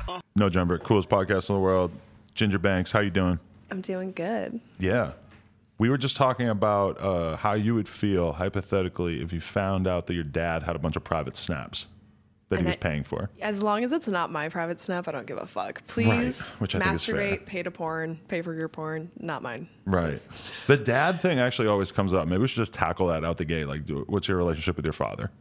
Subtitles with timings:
[0.07, 0.21] jumper.
[0.35, 1.91] No Jumper, coolest podcast in the world.
[2.35, 3.39] Ginger Banks, how you doing?
[3.71, 4.59] I'm doing good.
[4.79, 5.11] Yeah.
[5.77, 10.07] We were just talking about uh, how you would feel hypothetically if you found out
[10.07, 11.87] that your dad had a bunch of private snaps
[12.49, 13.29] that he was I- paying for.
[13.41, 15.85] As long as it's not my private snap, I don't give a fuck.
[15.87, 17.15] Please which I think is fair.
[17.15, 19.67] masturbate, pay to porn, pay for your porn, not mine.
[19.85, 20.19] Right.
[20.67, 22.27] The dad thing actually always comes up.
[22.27, 23.67] Maybe we should just tackle that out the gate.
[23.67, 25.31] Like, do, what's your relationship with your father?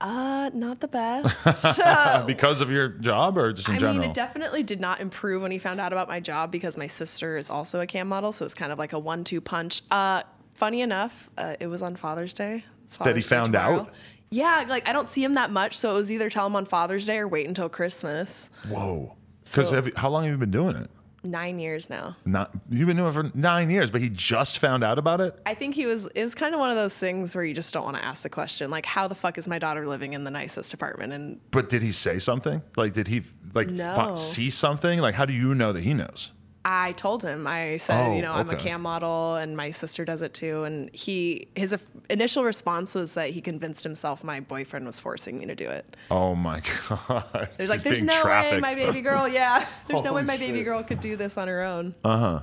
[0.00, 1.78] Uh, not the best.
[1.80, 3.96] Uh, Because of your job or just in I general?
[3.96, 6.76] I mean, it definitely did not improve when he found out about my job because
[6.76, 9.82] my sister is also a cam model, so it's kind of like a one-two punch.
[9.90, 10.22] Uh,
[10.54, 12.64] funny enough, uh, it was on Father's Day.
[12.84, 13.80] It's That he Day found tomorrow.
[13.82, 13.94] out?
[14.30, 16.64] Yeah, like I don't see him that much, so it was either tell him on
[16.66, 18.50] Father's Day or wait until Christmas.
[18.68, 19.14] Whoa.
[19.44, 20.90] Because So- how long have you been doing it?
[21.26, 22.16] Nine years now.
[22.26, 25.38] Not you've been doing it for nine years, but he just found out about it.
[25.46, 27.84] I think he was is kind of one of those things where you just don't
[27.84, 30.30] want to ask the question, like how the fuck is my daughter living in the
[30.30, 31.14] nicest apartment?
[31.14, 32.60] And But did he say something?
[32.76, 33.22] Like, did he
[33.54, 34.14] like No.
[34.16, 34.98] see something?
[34.98, 36.32] Like, how do you know that he knows?
[36.66, 40.04] I told him, I said, Oh, you know, I'm a cam model and my sister
[40.04, 40.64] does it too.
[40.64, 41.76] And he his
[42.08, 45.96] initial response was that he convinced himself my boyfriend was forcing me to do it.
[46.10, 47.50] Oh my god!
[47.58, 50.58] There's like, He's there's no way my baby girl, yeah, there's no way my baby
[50.58, 50.64] shit.
[50.64, 51.94] girl could do this on her own.
[52.02, 52.42] Uh huh.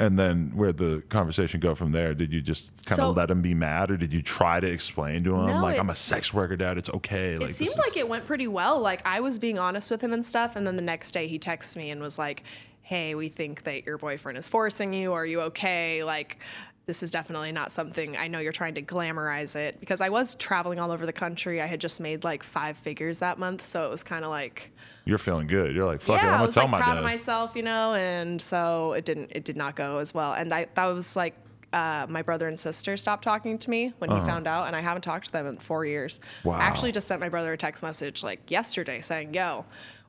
[0.00, 2.14] And then where'd the conversation go from there?
[2.14, 4.66] Did you just kind So- of let him be mad, or did you try to
[4.66, 6.78] explain to him No, like I'm a sex worker, dad?
[6.78, 7.36] It's okay.
[7.36, 8.80] Like it seemed like is- it went pretty well.
[8.80, 11.38] Like I was being honest with him and stuff, and then the next day he
[11.38, 12.42] texts me and was like,
[12.84, 15.12] "Hey, we think that your boyfriend is forcing you.
[15.12, 16.04] Are you okay?
[16.04, 16.38] Like."
[16.86, 20.34] This is definitely not something I know you're trying to glamorize it because I was
[20.34, 21.62] traveling all over the country.
[21.62, 24.70] I had just made like five figures that month, so it was kind of like,
[25.06, 25.74] You're feeling good.
[25.74, 26.98] You're like, fuck it, yeah, I'm gonna tell like my proud dad.
[26.98, 27.94] of myself, you know.
[27.94, 30.34] And so it didn't, it did not go as well.
[30.34, 31.34] And I, that was like,
[31.72, 34.82] uh, my brother and sister stopped talking to me when he found out, and I
[34.82, 36.20] haven't talked to them in four years.
[36.22, 36.50] Uh-huh.
[36.50, 36.56] Wow.
[36.56, 39.64] I actually just sent my brother a text message like yesterday saying, "Yo,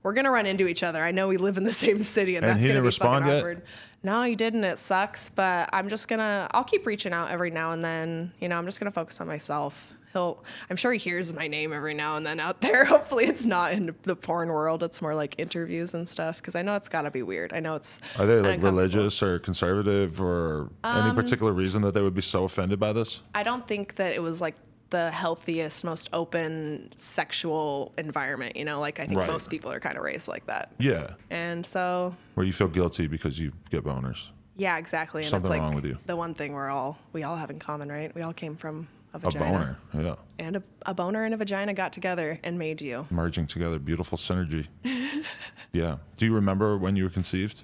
[0.05, 1.03] we're gonna run into each other.
[1.03, 3.38] I know we live in the same city, and, And that's gonna be fucking yet?
[3.39, 3.61] awkward."
[4.03, 4.63] No, he didn't.
[4.63, 6.47] It sucks, but I'm just gonna.
[6.51, 8.31] I'll keep reaching out every now and then.
[8.39, 9.94] You know, I'm just gonna focus on myself.
[10.13, 10.44] He'll.
[10.69, 12.85] I'm sure he hears my name every now and then out there.
[12.85, 14.83] Hopefully, it's not in the porn world.
[14.83, 16.38] It's more like interviews and stuff.
[16.38, 17.51] Because I know it's gotta be weird.
[17.51, 17.99] I know it's.
[18.19, 22.21] Are they like religious or conservative or any Um, particular reason that they would be
[22.21, 23.21] so offended by this?
[23.33, 24.53] I don't think that it was like
[24.91, 28.56] the healthiest, most open sexual environment.
[28.56, 29.29] You know, like I think Right.
[29.29, 30.72] most people are kind of raised like that.
[30.78, 34.28] Yeah, And so where you feel guilty because you get boners.
[34.57, 35.24] Yeah, exactly.
[35.24, 35.97] And Something it's like wrong with you.
[36.06, 38.13] The one thing we're all we all have in common, right?
[38.16, 39.45] We all came from a vagina.
[39.45, 43.06] A boner, yeah, And a, a boner and a vagina got together and made you.
[43.09, 44.68] merging together, beautiful synergy.
[45.74, 45.97] yeah.
[46.18, 47.63] Do you remember when you were conceived?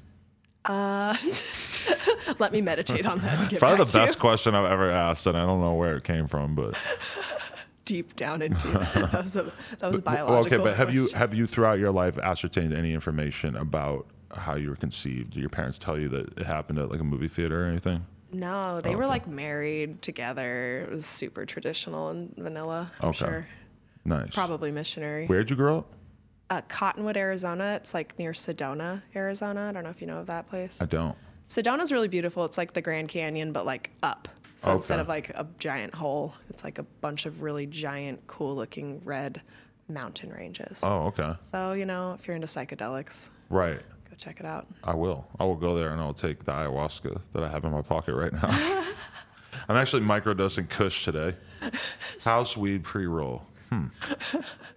[0.65, 1.15] Uh,
[2.39, 5.59] let me meditate on that Probably the best question I've ever asked, and I don't
[5.59, 6.77] know where it came from, but
[7.85, 10.59] deep down into that was a that was biological.
[10.59, 10.63] okay.
[10.63, 14.05] But have you have you throughout your life ascertained any information about
[14.35, 15.31] how you were conceived?
[15.31, 18.05] Did your parents tell you that it happened at like a movie theater or anything?
[18.31, 19.09] No, they oh, were Okay.
[19.09, 20.85] like married together.
[20.87, 22.91] It was super traditional and vanilla.
[23.01, 23.17] I'm Okay.
[23.17, 23.47] sure.
[24.05, 24.33] Nice.
[24.33, 25.27] Probably missionary.
[25.27, 25.93] Where'd you grow up?
[26.51, 27.75] Uh, Cottonwood, Arizona.
[27.77, 29.69] It's like near Sedona, Arizona.
[29.69, 30.81] I don't know if you know of that place.
[30.81, 31.15] I don't.
[31.47, 32.43] Sedona's really beautiful.
[32.43, 34.27] It's like the Grand Canyon, but like up.
[34.57, 38.53] So instead of like a giant hole, it's like a bunch of really giant, cool
[38.53, 39.41] looking red
[39.87, 40.81] mountain ranges.
[40.83, 41.33] Oh, okay.
[41.53, 43.79] So, you know, if you're into psychedelics, Right.
[44.09, 44.67] go check it out.
[44.83, 45.25] I will.
[45.39, 48.13] I will go there and I'll take the ayahuasca that I have in my pocket
[48.13, 48.49] right now.
[49.69, 51.33] I'm actually microdosing Kush today.
[52.23, 53.41] House weed pre roll.
[53.71, 53.85] Hmm.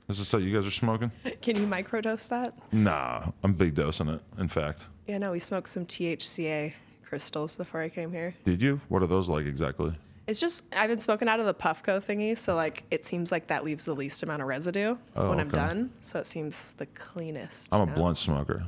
[0.08, 1.10] Is this what you guys are smoking?
[1.42, 2.54] Can you microdose that?
[2.72, 4.20] Nah, I'm big dosing it.
[4.38, 6.72] In fact, Yeah, no, we smoked some THCA
[7.04, 8.34] crystals before I came here.
[8.44, 8.80] did you?
[8.88, 9.92] What are those like exactly?
[10.26, 13.48] It's just I've been smoking out of the Puffco thingy, so like it seems like
[13.48, 15.56] that leaves the least amount of residue Oh, when I'm okay.
[15.56, 15.90] done.
[16.00, 17.68] So it seems the cleanest.
[17.72, 17.92] I'm a know?
[17.94, 18.64] blunt smoker.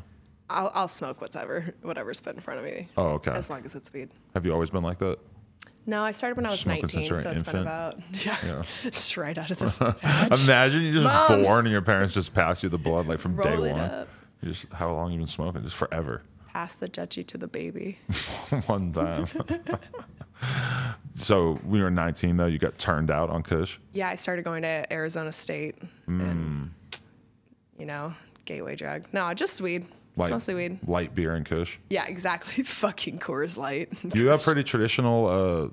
[0.50, 2.88] I'll, I'll smoke whatever whatever's put in front of me.
[2.96, 3.30] Oh, okay.
[3.30, 4.10] As long as it's weed.
[4.34, 5.18] Have you always been like that?
[5.88, 8.62] No, I started when I was Smoking 19, so it's been about yeah, Yeah.
[8.82, 10.40] just right out of the patch.
[10.42, 11.42] Imagine you just Mom.
[11.42, 14.06] born and your parents just pass you the blood like from day Roll it one.
[14.44, 15.62] just how long you been smoking?
[15.62, 16.22] Just forever.
[16.48, 17.98] Pass the judgy to the baby.
[18.66, 19.26] one time.
[21.14, 23.78] so when you were 19 though, you got turned out on Kush.
[23.92, 25.76] Yeah, I started going to Arizona State,
[26.08, 26.20] Mm.
[26.20, 26.70] and
[27.78, 28.12] you know,
[28.44, 29.04] gateway drug.
[29.12, 29.86] No, just weed.
[30.18, 30.78] It's mostly weed.
[30.86, 31.76] light beer and Kush.
[31.90, 32.62] Yeah, exactly.
[32.64, 33.92] Fucking Coors Light.
[34.14, 35.68] You have pretty traditional uh,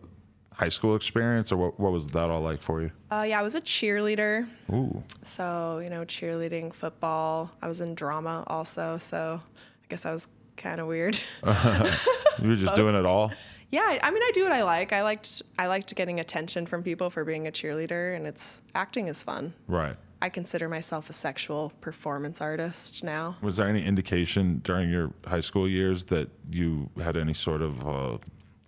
[0.54, 2.92] high school experience, or what, what was that all like for you?
[3.12, 4.48] Uh, yeah, I was a cheerleader.
[4.72, 7.52] Ooh, So, you know, cheerleading, football.
[7.62, 8.98] I was in drama also.
[9.00, 11.20] So I guess I was kind of weird.
[11.44, 13.32] you were just doing it all.
[13.72, 14.94] Yeah, I, I mean, I do what I like.
[14.94, 19.08] I liked I liked getting attention from people for being a cheerleader, and it's acting
[19.08, 19.54] is fun.
[19.68, 19.96] Right.
[20.24, 23.36] I consider myself a sexual performance artist now.
[23.42, 27.86] Was there any indication during your high school years that you had any sort of
[27.86, 28.18] uh,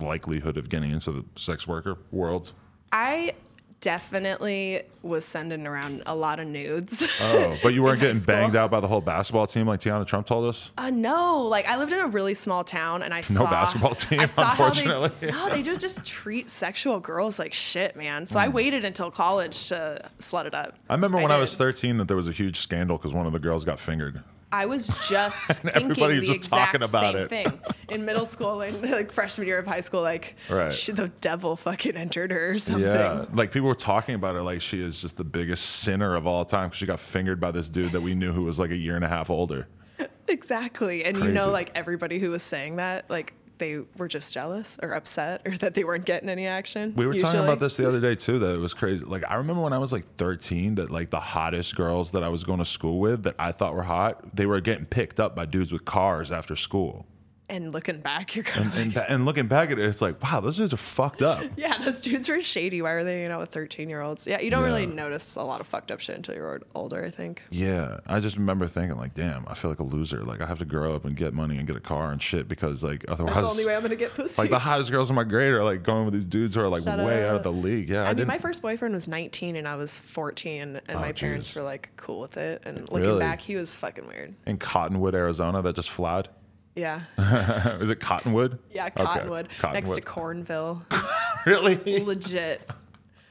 [0.02, 2.52] likelihood of getting into the sex worker world?
[2.92, 3.36] I
[3.86, 7.04] definitely was sending around a lot of nudes.
[7.22, 10.26] Oh, but you weren't getting banged out by the whole basketball team like Teanna Trump
[10.26, 10.72] told us?
[10.78, 13.96] Uh, no, like I lived in a really small town, and I saw no basketball
[13.96, 15.32] team, I saw how they- unfortunately.
[15.32, 18.26] no, they do just treat sexual girls like shit, man.
[18.28, 18.42] So Mm.
[18.44, 20.74] I waited until college to slut it up.
[20.90, 23.34] I remember when I was 13 that there was a huge scandal because one of
[23.34, 24.22] the girls got fingered.
[24.56, 27.30] I was just thinking everybody was the just talking exact about same it.
[27.30, 27.60] thing
[27.90, 30.02] in middle school and like freshman year of high school.
[30.02, 30.74] Like, Right.
[30.74, 32.84] she, the devil fucking entered her or something.
[32.84, 36.26] Yeah, like people were talking about her like she is just the biggest sinner of
[36.26, 38.72] all time because she got fingered by this dude that we knew who was like
[38.72, 39.68] a year and a half older.
[40.28, 41.06] Exactly.
[41.06, 44.92] And you know, like everybody who was saying that, like they were just jealous or
[44.94, 46.94] upset or that they weren't getting any action.
[46.96, 48.40] We were talking about this the other day too.
[48.40, 49.06] That it was crazy.
[49.06, 52.30] Like I remember when I was like 13, that like the hottest girls that I
[52.30, 55.36] was going to school with that I thought were hot, they were getting picked up
[55.36, 57.06] by dudes with cars after school.
[57.48, 60.20] And looking back, you're kind of And ba- and looking back at it, it's like,
[60.24, 61.44] wow, those dudes are fucked up.
[61.58, 62.82] yeah, those dudes were shady.
[62.82, 64.26] Why were they hanging out with 13 year olds?
[64.26, 67.12] Yeah, you don't really notice a lot of fucked up shit until you're older, I
[67.12, 67.44] think.
[67.52, 70.24] Yeah, I just remember thinking like, damn, I feel like a loser.
[70.24, 72.48] Like I have to grow up and get money and get a car and shit
[72.48, 74.42] because like otherwise, That's the only way I'm to get pussy.
[74.42, 76.68] like the hottest girls in my grade are like going with these dudes who are
[76.68, 77.90] like Shut way out of the league.
[77.90, 81.00] Yeah, I, I mean, my first boyfriend was 19 and I was 14, and oh,
[81.00, 82.64] my parents were like cool with it.
[82.66, 83.20] And looking Really?
[83.20, 84.34] back, he was fucking weird.
[84.48, 86.28] in Cottonwood, Arizona, that just flied.
[86.76, 87.02] Yeah.
[87.82, 88.60] Is it Cottonwood?
[88.74, 90.82] Yeah, Okay, Cottonwood, next to Cornville.
[91.46, 91.76] Really?
[92.04, 92.68] Legit.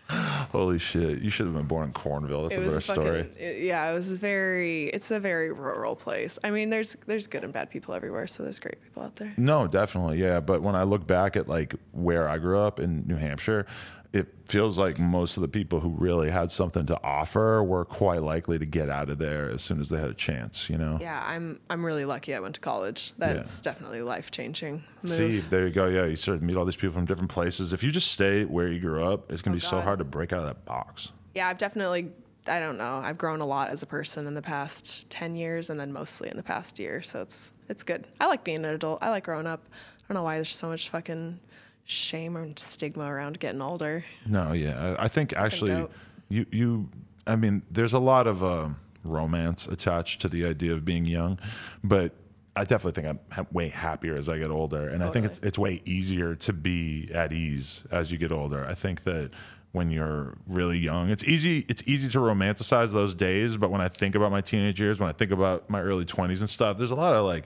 [0.08, 1.20] Holy shit!
[1.20, 2.48] You should have been born in Cornville.
[2.48, 3.20] That's It a was story.
[3.38, 3.90] it- yeah.
[3.90, 4.84] It was very.
[4.90, 6.38] It's a very rural place.
[6.44, 9.32] I mean, there's there's good and bad people everywhere, so there's great people out there.
[9.36, 10.38] No, definitely, yeah.
[10.38, 13.66] But when I look back at like where I grew up in New Hampshire,
[14.14, 18.22] it feels like most of the people who really had something to offer were quite
[18.22, 20.70] likely to get out of there as soon as they had a chance.
[20.70, 20.98] You know.
[21.00, 23.12] Yeah, I'm I'm really lucky I went to college.
[23.18, 24.84] That's definitely life changing.
[25.02, 25.88] See, there you go.
[25.88, 27.72] Yeah, you start to meet all these people from different places.
[27.72, 29.98] If you just stay where you grew up, it's gonna be oh, so Oh, hard
[29.98, 31.10] to break out of that box.
[31.34, 32.12] Yeah, I've definitely.
[32.46, 33.00] I don't know.
[33.02, 36.28] I've grown a lot as a person in the past ten years, and then mostly
[36.30, 37.02] in the past year.
[37.02, 38.06] So it's it's good.
[38.20, 39.00] I like being an adult.
[39.02, 39.66] I like growing up.
[39.72, 41.40] I don't know why there's so much fucking
[41.84, 44.04] shame and stigma around getting older.
[44.26, 45.92] No, yeah, I I think actually, dope.
[46.28, 46.88] you you,
[47.26, 51.38] I mean, there's a lot of um romance attached to the idea of being young,
[51.82, 52.12] but
[52.56, 55.38] I definitely think I'm ha- way happier as I get older, and I think it's
[55.40, 58.64] it's way easier to be at ease as you get older.
[58.64, 59.30] I think that
[59.72, 63.88] when you're really young, it's easy it's easy to romanticize those days, but when I
[63.88, 66.92] think about my teenage years, when I think about my early 20s and stuff, there's
[66.92, 67.44] a lot of like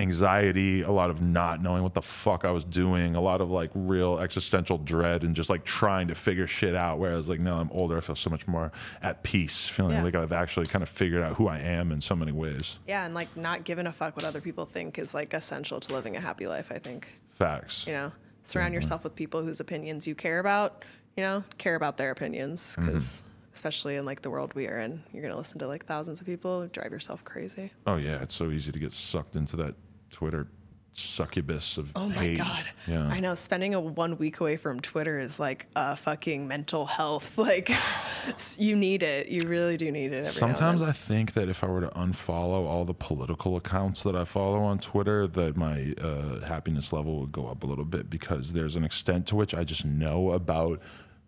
[0.00, 3.50] anxiety, a lot of not knowing what the fuck I was doing, a lot of
[3.50, 6.98] like real existential dread and just like trying to figure shit out.
[6.98, 10.02] Whereas like now I'm older, I feel so much more at peace, feeling Yeah.
[10.02, 12.78] like I've actually kind of figured out who I am in so many ways.
[12.86, 15.94] Yeah, and like not giving a fuck what other people think is like essential to
[15.94, 16.70] living a happy life.
[16.70, 17.08] I think.
[17.30, 17.86] Facts.
[17.86, 18.12] you know
[18.42, 18.74] surround mm-hmm.
[18.74, 20.84] yourself with people whose opinions you care about
[21.16, 22.86] you know care about their opinions mm-hmm.
[22.86, 23.22] because
[23.54, 26.20] especially in like the world we are in you're going to listen to like thousands
[26.20, 29.74] of people drive yourself crazy Oh yeah, it's so easy to get sucked into that
[30.10, 30.46] Twitter
[30.92, 32.36] succubus of oh my hate.
[32.38, 33.06] god Yeah.
[33.06, 37.38] i know spending a one week away from twitter is like a fucking mental health
[37.38, 37.70] like
[38.58, 41.68] you need it you really do need it every Sometimes I think that if I
[41.68, 46.40] were to unfollow all the political accounts that I follow on Twitter, that my uh,
[46.46, 49.64] happiness level would go up a little bit because there's an extent to which I
[49.64, 50.80] just know about.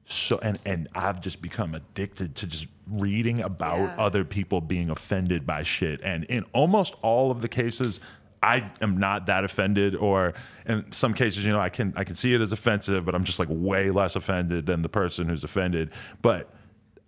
[0.05, 3.95] So and and I've just become addicted to just reading about Yeah.
[4.05, 8.01] other people being offended by shit, and in almost all of the cases.
[8.43, 10.35] I am not that offended, or
[10.67, 13.25] in some cases, you know, I can I can see it as offensive, but I'm
[13.25, 15.91] just like way less offended than the person who's offended.
[16.23, 16.53] But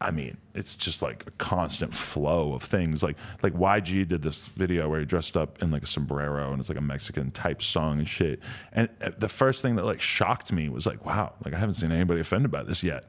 [0.00, 3.02] I mean, it's just like a constant flow of things.
[3.02, 6.60] Like like YG did this video where he dressed up in like a sombrero and
[6.60, 8.40] it's like a Mexican type song and shit.
[8.72, 11.74] And uh, the first thing that like shocked me was like, wow, like I haven't
[11.74, 13.04] seen anybody offended by this yet.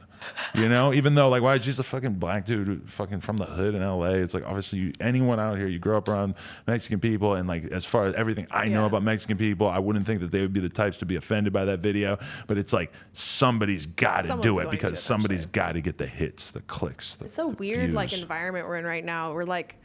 [0.54, 3.82] You know, even though like YG's a fucking black dude, fucking from the hood in
[3.82, 4.06] LA.
[4.24, 6.36] It's like obviously you, anyone out here, you grow up around
[6.68, 8.88] Mexican people, and like as far as everything I know Yeah.
[8.88, 11.52] about Mexican people, I wouldn't think that they would be the types to be offended
[11.54, 12.18] by that video.
[12.48, 16.08] But it's like somebody's got to do it to because somebody's got to get the
[16.08, 17.16] hits, the clicks.
[17.16, 19.34] The, It's so weird, like environment we're in right now.
[19.34, 19.76] We're like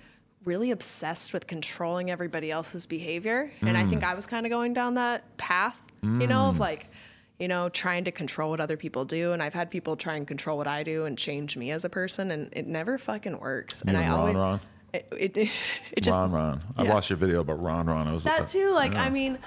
[0.44, 3.90] really obsessed with controlling everybody else's behavior, and I Mm.
[3.90, 6.88] think I was kind of going down that path, you know, of like,
[7.40, 9.32] you know, trying to control what other people do.
[9.32, 11.88] And I've had people try and control what I do and change me as a
[11.88, 13.80] person, and it never fucking works.
[13.80, 14.60] And You I Ron always, Ron?
[14.92, 15.36] It, it,
[15.92, 16.62] it just Ron Ron.
[16.76, 16.94] I yeah.
[16.94, 18.06] watched your video about Ron Ron.
[18.06, 18.70] I was that like, too.
[18.72, 19.38] Like, I mean,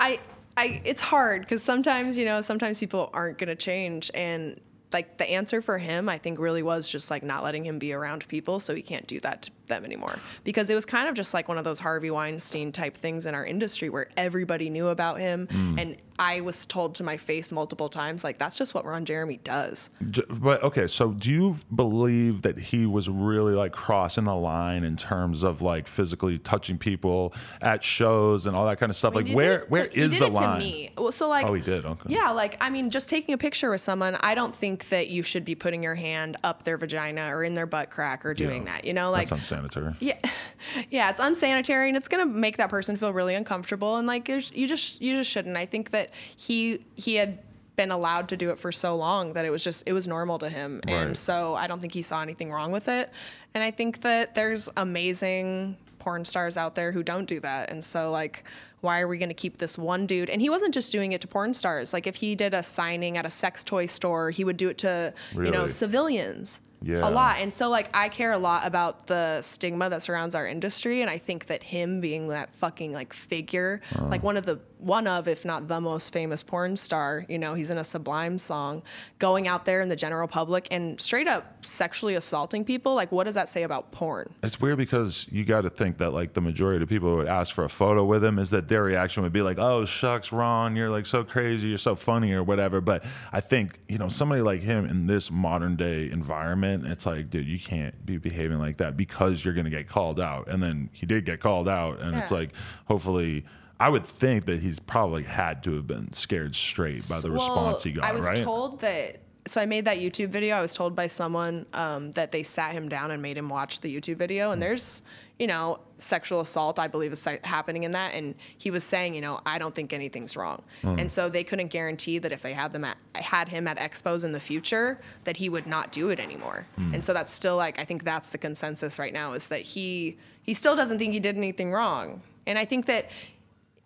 [0.00, 0.18] I
[0.56, 4.60] I it's hard because sometimes you know sometimes people aren't gonna change and
[4.92, 7.92] like the answer for him I think really was just like not letting him be
[7.92, 11.14] around people so he can't do that to them anymore because it was kind of
[11.14, 14.88] just like one of those Harvey Weinstein type things in our industry where everybody knew
[14.88, 15.78] about him hmm.
[15.78, 19.38] and I was told to my face multiple times like that's just what Ron Jeremy
[19.42, 19.88] does.
[20.28, 24.98] But okay, so do you believe that he was really like crossing the line in
[24.98, 29.14] terms of like physically touching people at shows and all that kind of stuff?
[29.14, 30.60] He Like did where to- where he is did the it line?
[30.60, 30.90] To me.
[30.98, 31.86] Well, so like Oh, he did.
[31.86, 32.12] Okay.
[32.12, 35.22] Yeah, like I mean, just taking a picture with someone, I don't think that you
[35.22, 38.66] should be putting your hand up their vagina or in their butt crack or doing
[38.66, 38.72] Yeah.
[38.74, 38.84] that.
[38.84, 39.94] You know, like That's unsanitary.
[40.00, 40.16] yeah,
[40.90, 43.96] yeah, it's unsanitary and it's gonna make that person feel really uncomfortable.
[43.96, 45.56] And like, you just you just shouldn't.
[45.56, 47.38] I think that he he had
[47.76, 50.38] been allowed to do it for so long that it was just it was normal
[50.38, 50.94] to him, Right.
[50.94, 53.10] and so I don't think he saw anything wrong with it.
[53.54, 57.84] And I think that there's amazing porn stars out there who don't do that, and
[57.84, 58.44] so like.
[58.82, 60.30] Why are we going to keep this one dude?
[60.30, 61.92] And he wasn't just doing it to porn stars.
[61.92, 64.78] Like if he did a signing at a sex toy store, he would do it
[64.78, 67.08] to you know civilians Yeah.
[67.08, 67.38] a lot.
[67.38, 71.10] And so like I care a lot about the stigma that surrounds our industry and
[71.10, 74.06] I think that him being that fucking like figure, uh-huh.
[74.06, 77.54] like one of the one of if not the most famous porn star, you know,
[77.54, 78.82] he's in a Sublime song,
[79.18, 83.24] going out there in the general public and straight up sexually assaulting people, like what
[83.24, 84.32] does that say about porn?
[84.42, 87.28] It's weird because you got to think that like the majority of people who would
[87.28, 90.32] ask for a photo with him is that their reaction would be like, "Oh shucks,
[90.32, 94.08] Ron, you're like so crazy, you're so funny or whatever." But I think you know
[94.08, 98.58] somebody like him in this modern day environment, it's like, dude, you can't be behaving
[98.58, 100.48] like that because you're gonna get called out.
[100.48, 102.50] And then he did get called out, and it's like,
[102.86, 103.44] hopefully.
[103.78, 107.82] I would think that he's probably had to have been scared straight by the response
[107.82, 108.36] he got, I was right?
[108.36, 109.20] told that.
[109.46, 110.54] So I made that YouTube video.
[110.54, 113.80] I was told by someone um, that they sat him down and made him watch
[113.80, 114.48] the YouTube video.
[114.48, 114.52] Hmm.
[114.52, 115.00] And there's,
[115.40, 116.78] you know, sexual assault.
[116.78, 118.12] I believe is happening in that.
[118.12, 120.62] And he was saying, you know, I don't think anything's wrong.
[120.82, 120.98] Hmm.
[120.98, 124.22] And so they couldn't guarantee that if they had them at, had him at expos
[124.22, 126.66] in the future, that he would not do it anymore.
[126.76, 126.92] Hmm.
[126.92, 130.18] And so that's still like I think that's the consensus right now is that he
[130.42, 132.20] he still doesn't think he did anything wrong.
[132.46, 133.06] And I think that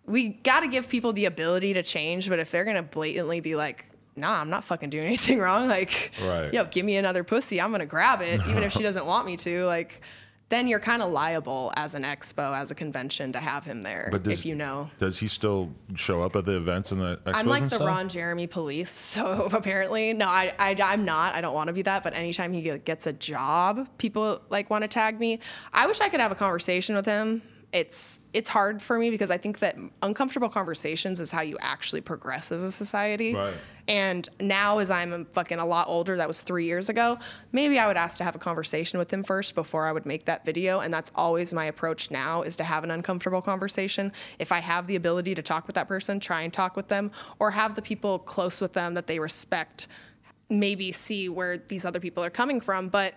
[0.05, 3.55] we got to give people the ability to change, but if they're gonna blatantly be
[3.55, 3.85] like,
[4.17, 6.53] "Nah, I'm not fucking doing anything wrong," like, Right.
[6.53, 9.37] yo, give me another pussy, I'm gonna grab it, even if she doesn't want me
[9.37, 10.01] to, like.
[10.49, 14.09] Then you're kind of liable as an expo, as a convention, to have him there
[14.11, 14.91] But does- if you know.
[14.99, 17.87] Does he still show up at the events and the expos I'm like the stuff?
[17.87, 21.33] Ron Jeremy police, so apparently, no, I, I, I'm not.
[21.33, 22.03] I don't want to be that.
[22.03, 25.39] But anytime he gets a job, people like want to tag me.
[25.73, 27.41] I wish I could have a conversation with him.
[27.73, 32.01] It's it's hard for me because I think that uncomfortable conversations is how you actually
[32.01, 33.33] progress as a society.
[33.33, 33.53] Right.
[33.87, 37.19] And now, as I'm fucking a lot older, that was three years ago,
[37.51, 40.25] maybe I would ask to have a conversation with them first before I would make
[40.25, 40.79] that video.
[40.79, 44.11] And that's always my approach now is to have an uncomfortable conversation.
[44.39, 47.11] If I have the ability to talk with that person, try and talk with them,
[47.39, 49.87] or have the people close with them that they respect
[50.49, 52.89] maybe see where these other people are coming from.
[52.89, 53.15] But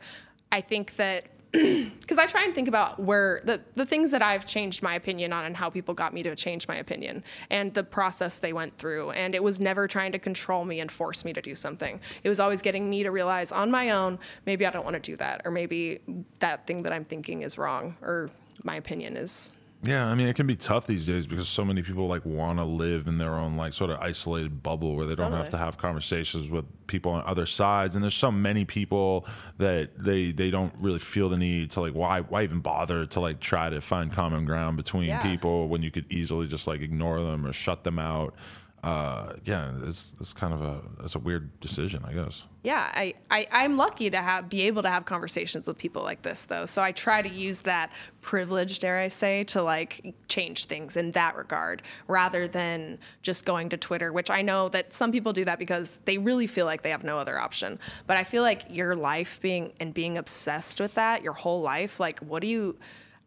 [0.50, 1.25] I think that
[2.00, 5.32] because I try and think about where the, the things that I've changed my opinion
[5.32, 8.76] on and how people got me to change my opinion and the process they went
[8.78, 9.10] through.
[9.10, 12.00] And it was never trying to control me and force me to do something.
[12.22, 15.00] It was always getting me to realize on my own, maybe I don't want to
[15.00, 16.00] do that, or maybe
[16.38, 18.30] that thing that I'm thinking is wrong, or
[18.62, 19.52] my opinion is.
[19.85, 22.58] Yeah, I mean it can be tough these days because so many people like want
[22.58, 25.58] to live in their own like sort of isolated bubble where they don't have to
[25.58, 27.94] have conversations with people on other sides.
[27.94, 29.25] And there's so many people
[29.58, 33.20] that they they don't really feel the need to like why why even bother to
[33.20, 35.23] like try to find common ground between Yeah.
[35.23, 38.35] people when you could easily just like ignore them or shut them out.
[38.82, 42.44] Uh, yeah, it's it's kind of a it's a weird decision, I guess.
[42.62, 46.23] yeah I, I i'm lucky to have be able to have conversations with people like
[46.23, 50.66] this though so i try to use that privilege dare i say to like change
[50.66, 55.12] things in that regard rather than just going to twitter which i know that some
[55.12, 58.25] people do that because they really feel like they have no other option but i
[58.25, 62.40] feel like your life being and being obsessed with that your whole life like what
[62.42, 62.76] do you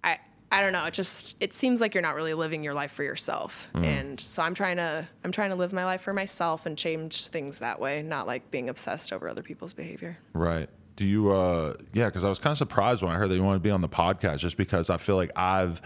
[0.04, 0.18] i
[0.52, 0.84] I don't know.
[0.86, 4.44] It just it seems like you're not really living your life for yourself, and so
[4.44, 7.80] I'm trying to I'm trying to live my life for myself and change things that
[7.80, 10.18] way, not like being obsessed over other people's behavior.
[10.34, 10.70] Right.
[10.98, 13.42] Do you, uh, yeah, because I was kind of surprised when I heard that you
[13.42, 15.82] wanted to be on the podcast just because I feel like I've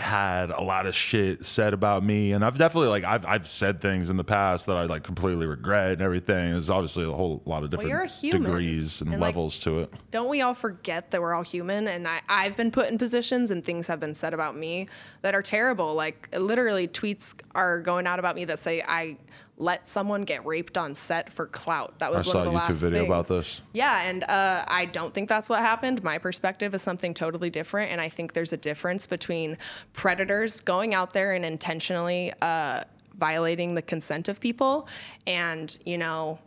[0.00, 3.80] had a lot of shit said about me and I've definitely like I've I've said
[3.80, 6.52] things in the past that I like completely regret and everything.
[6.52, 8.42] There's obviously a whole lot of different human.
[8.42, 9.92] degrees and, And, like, levels to it.
[10.10, 11.88] Don't we all forget that we're all human?
[11.88, 14.88] And I, I've been put in positions and things have been said about me
[15.22, 15.94] that are terrible.
[15.94, 19.16] Like literally, tweets are going out about me that say I
[19.60, 21.98] let someone get raped on set for clout.
[21.98, 23.62] That I was one saw of a the YouTube last video about this.
[23.72, 26.02] Yeah, and uh, I don't think that's what happened.
[26.02, 29.58] My perspective is something totally different, and I think there's a difference between
[29.92, 32.84] predators going out there and intentionally uh,
[33.18, 34.88] violating the consent of people
[35.26, 36.38] and you know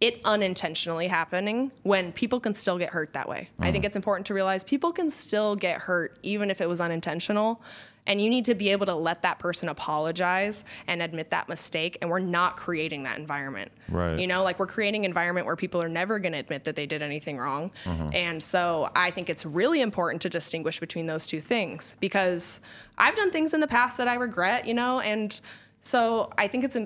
[0.00, 3.48] it unintentionally happening when people can still get hurt that way.
[3.58, 3.86] I think mm.
[3.86, 7.62] it's important to realize people can still get hurt even if it was unintentional.
[8.08, 11.98] And you need to be able to let that person apologize and admit that mistake.
[12.00, 13.72] And we're not creating that environment.
[13.88, 14.20] Right.
[14.20, 16.76] You know, like we're creating an environment where people are never going to admit that
[16.76, 17.72] they did anything wrong.
[17.84, 18.10] Mm-hmm.
[18.12, 22.60] And so I think it's really important to distinguish between those two things because
[22.96, 25.40] I've done things in the past that I regret, you know, and
[25.80, 26.76] so I think it's,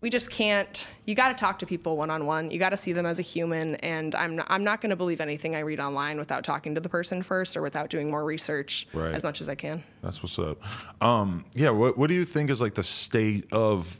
[0.00, 2.76] we just can't you got to talk to people one on one you got to
[2.76, 5.60] see them as a human and i'm not, i'm not going to believe anything i
[5.60, 9.14] read online without talking to the person first or without doing more research Right.
[9.14, 10.58] as much as i can That's what's up.
[11.02, 13.96] Um, yeah, what what do you think is like the state of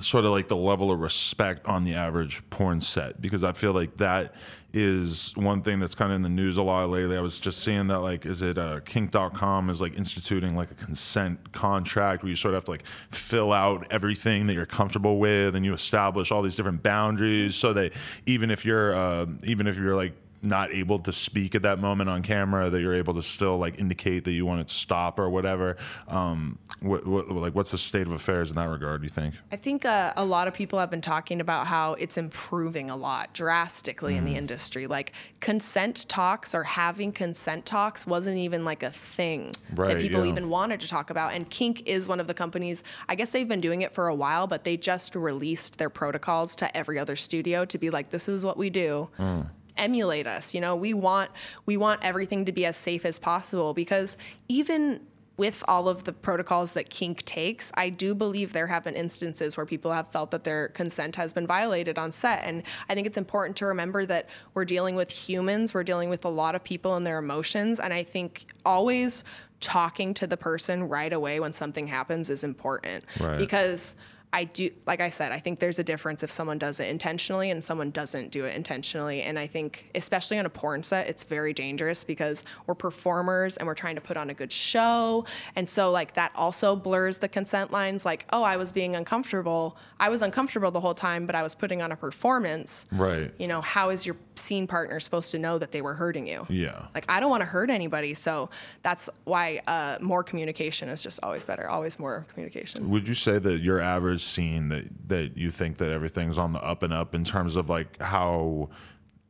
[0.00, 3.20] sort of like the level of respect on the average porn set?
[3.20, 4.34] Because I feel like that
[4.72, 7.16] is one thing that's kind of in the news a lot lately.
[7.16, 10.74] I was just seeing that like is it uh, kink.com is like instituting like a
[10.74, 15.18] consent contract where you sort of have to like fill out everything that you're comfortable
[15.18, 17.92] with and you establish all these different boundaries so that
[18.26, 22.08] even if you're uh, even if you're like not able to speak at that moment
[22.08, 25.18] on camera that you're able to still like indicate that you want it to stop
[25.18, 25.76] or whatever
[26.08, 29.34] um what, what like what's the state of affairs in that regard do you think
[29.52, 32.96] I think uh, a lot of people have been talking about how it's improving a
[32.96, 34.18] lot drastically Mm.
[34.18, 34.86] in the industry.
[34.86, 40.24] Like consent talks or having consent talks wasn't even like a thing Right, that people
[40.24, 40.30] yeah.
[40.32, 41.34] even wanted to talk about.
[41.34, 44.14] And Kink is one of the companies, I guess they've been doing it for a
[44.14, 48.28] while, but they just released their protocols to every other studio to be like, this
[48.28, 49.08] is what we do.
[49.18, 49.46] Mm.
[49.80, 50.54] Emulate us.
[50.54, 51.30] You know, we want
[51.66, 54.16] we want everything to be as safe as possible because
[54.48, 55.00] even
[55.36, 59.56] with all of the protocols that kink takes i do believe there have been instances
[59.56, 63.06] where people have felt that their consent has been violated on set and i think
[63.06, 66.62] it's important to remember that we're dealing with humans we're dealing with a lot of
[66.62, 69.24] people and their emotions and i think always
[69.60, 73.38] talking to the person right away when something happens is important Right.
[73.38, 73.94] because
[74.32, 77.50] I do, like I said, I think there's a difference if someone does it intentionally
[77.50, 79.22] and someone doesn't do it intentionally.
[79.22, 83.66] And I think, especially on a porn set, it's very dangerous because we're performers and
[83.66, 85.24] we're trying to put on a good show.
[85.56, 88.04] And so, like, that also blurs the consent lines.
[88.04, 89.76] Like, oh, I was being uncomfortable.
[89.98, 92.86] I was uncomfortable the whole time, but I was putting on a performance.
[92.92, 96.28] right You know, how is your scene partner supposed to know that they were hurting
[96.28, 96.46] you?
[96.48, 98.14] yeah Like, I don't want to hurt anybody.
[98.14, 98.48] So
[98.84, 102.88] that's why uh, more communication is just always better, always more communication.
[102.90, 106.60] would you say that your average scene that that you think that everything's on the
[106.60, 108.68] up and up in terms of like how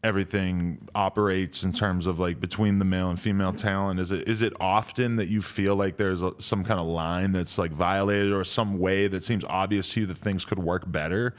[0.02, 4.40] everything operates in terms of like between the male and female talent is it is
[4.40, 8.32] it often that you feel like there's a, some kind of line that's like violated
[8.32, 11.34] or some way that seems obvious to you that things could work better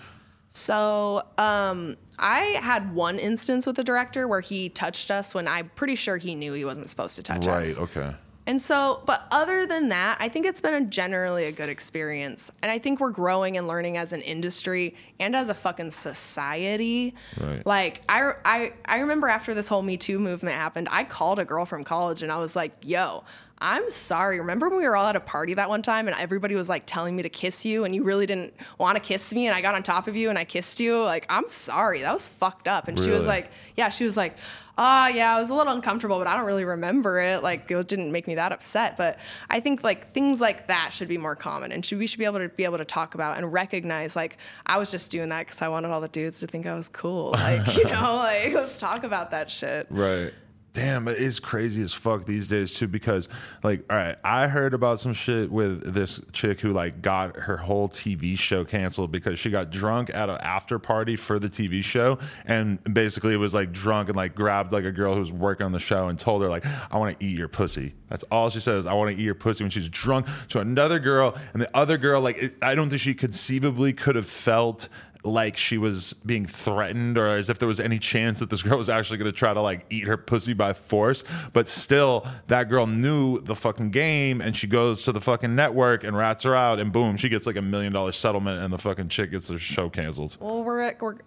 [0.53, 5.71] So um, I had one instance with the director where he touched us when I'm
[5.75, 7.79] pretty sure he knew he wasn't supposed to touch right us.
[7.79, 7.89] Right.
[7.89, 8.15] Okay
[8.51, 12.51] And so, but other than that, I think it's been a generally a good experience.
[12.61, 17.15] And I think we're growing and learning as an industry and as a fucking society.
[17.39, 17.65] Right.
[17.65, 21.45] Like, I, I, I remember after this whole Me Too movement happened, I called a
[21.45, 23.23] girl from college and I was like, yo,
[23.61, 24.39] I'm sorry.
[24.39, 26.83] Remember when we were all at a party that one time and everybody was like
[26.87, 29.61] telling me to kiss you and you really didn't want to kiss me and I
[29.61, 31.01] got on top of you and I kissed you?
[31.01, 32.01] Like, I'm sorry.
[32.01, 32.87] That was fucked up.
[32.87, 34.35] And she was like, yeah, she was like,
[34.77, 37.43] ah, yeah, I was a little uncomfortable, but I don't really remember it.
[37.43, 38.97] Like, it didn't make me that upset.
[38.97, 39.19] But
[39.49, 42.25] I think like things like that should be more common, and should we should be
[42.25, 45.45] able to be able to talk about and recognize like I was just doing that
[45.45, 47.31] because I wanted all the dudes to think I was cool.
[47.31, 49.87] Like, you know, like let's talk about that shit.
[49.89, 50.33] Right.
[50.73, 52.87] Damn, it is crazy as fuck these days too.
[52.87, 53.27] Because,
[53.61, 57.57] like, all right, I heard about some shit with this chick who like got her
[57.57, 61.83] whole TV show canceled because she got drunk at an after party for the TV
[61.83, 65.65] show, and basically was like drunk and like grabbed like a girl who was working
[65.65, 68.49] on the show and told her like, "I want to eat your pussy." That's all
[68.49, 68.85] she says.
[68.85, 71.97] I want to eat your pussy when she's drunk to another girl, and the other
[71.97, 74.87] girl like, it, I don't think she conceivably could have felt
[75.23, 78.77] like she was being threatened or as if there was any chance that this girl
[78.77, 81.23] was actually going to try to like eat her pussy by force.
[81.53, 86.03] But still that girl knew the fucking game and she goes to the fucking network
[86.03, 88.77] and rats her out and boom she gets like a million dollar settlement and the
[88.77, 90.37] fucking chick gets her show canceled.
[90.39, 91.17] Well, we're we're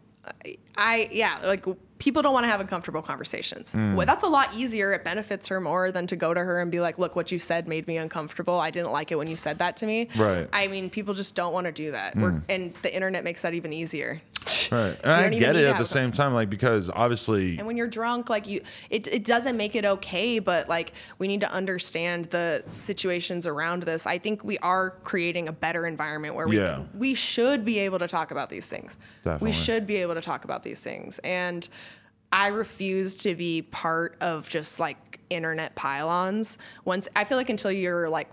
[0.77, 1.67] I yeah, like
[2.05, 3.75] people don't want to have uncomfortable conversations.
[3.75, 3.95] Mm.
[3.97, 4.93] Well, that's a lot easier.
[4.93, 7.39] It benefits her more than to go to her and be like, "Look, what you
[7.39, 8.61] said made me uncomfortable.
[8.61, 10.47] I didn't like it when you said that to me." Right.
[10.53, 12.15] I mean, people just don't want to do that.
[12.15, 14.21] We're, and the internet makes that even easier.
[14.71, 17.89] right and i get it at the same time like because obviously And when you're
[17.89, 22.27] drunk, like you, it, it doesn't make it okay, but like we need to understand
[22.27, 24.07] the situations around this.
[24.07, 26.83] I think we are creating a better environment where we, Yeah.
[26.95, 28.99] we should be able to talk about these things.
[29.23, 29.49] Definitely.
[29.49, 31.19] We should be able to talk about these things.
[31.25, 31.67] And
[32.35, 36.59] I refuse to be part of just like internet pylons.
[36.85, 38.29] Once I feel like until you're like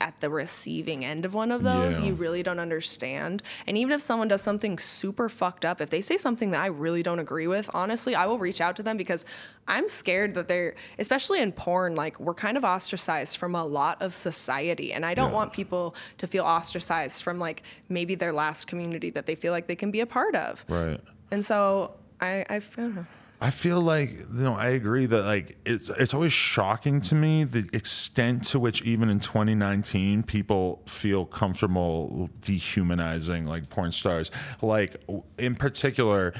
[0.00, 2.06] at the receiving end of one of those, Yeah.
[2.06, 3.42] you really don't understand.
[3.66, 6.68] And even if someone does something super fucked up, if they say something that I
[6.68, 9.26] really don't agree with, honestly, I will reach out to them because
[9.68, 14.00] I'm scared that they're, especially in porn, like we're kind of ostracized from a lot
[14.00, 14.94] of society.
[14.94, 15.36] And I don't Yeah.
[15.36, 19.66] want people to feel ostracized from like maybe their last community that they feel like
[19.66, 20.64] they can be a part of.
[20.68, 21.00] Right.
[21.30, 23.06] And so I, I, I don't know.
[23.42, 27.42] I feel like you know I agree that like it's it's always shocking to me
[27.42, 34.30] the extent to which even in 2019 people feel comfortable dehumanizing like porn stars.
[34.62, 34.94] Like
[35.38, 36.34] in particular,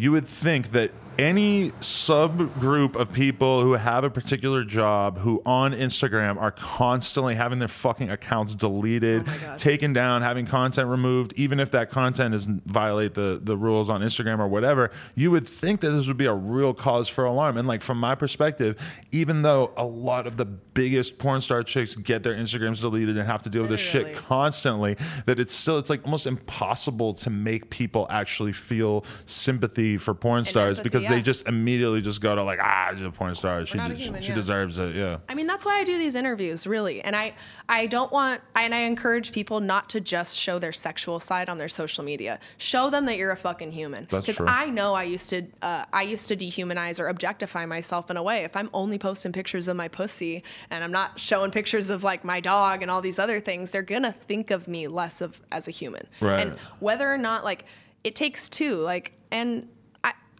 [0.00, 5.72] you would think that any subgroup of people who have a particular job who on
[5.72, 11.58] Instagram are constantly having their fucking accounts deleted, Oh taken down, having content removed, even
[11.58, 15.80] if that content is violate the the rules on Instagram or whatever, you would think
[15.80, 17.56] that this would be a real cause for alarm.
[17.56, 18.78] And like from my perspective,
[19.10, 23.26] even though a lot of the biggest porn star chicks get their Instagrams deleted and
[23.26, 27.30] have to deal with this shit constantly, that it's still it's like almost impossible to
[27.30, 32.34] make people actually feel sympathy for porn stars empathy, because they just immediately just go
[32.34, 34.34] to like ah she's a porn star she des- human, she yeah.
[34.34, 37.00] deserves it yeah I mean, that's why I do these interviews, really.
[37.02, 37.34] And I,
[37.68, 41.58] I don't want, and I encourage people not to just show their sexual side on
[41.58, 42.40] their social media.
[42.56, 44.04] Show them that you're a fucking human.
[44.10, 44.40] Because.
[44.40, 48.22] I know I used to, uh, I used to dehumanize or objectify myself in a
[48.22, 48.44] way.
[48.44, 52.24] If I'm only posting pictures of my pussy and I'm not showing pictures of like
[52.24, 55.68] my dog and all these other things, they're gonna think of me less of as
[55.68, 56.06] a human.
[56.20, 56.40] Right.
[56.40, 57.64] And whether or not like
[58.04, 59.68] it takes two, like, and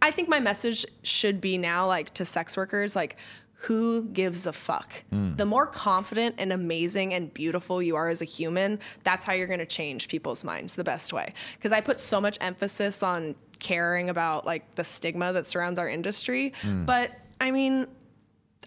[0.01, 3.17] I, think my message should be now like to sex workers, like
[3.53, 5.03] who gives a fuck?
[5.09, 5.35] Hmm.
[5.35, 9.47] The more confident and amazing and beautiful you are as a human, that's how you're
[9.47, 11.33] going to change people's minds the best way.
[11.57, 15.89] Because I put so much emphasis on caring about like the stigma that surrounds our
[15.89, 16.53] industry.
[16.61, 16.85] Hmm.
[16.85, 17.87] But I mean,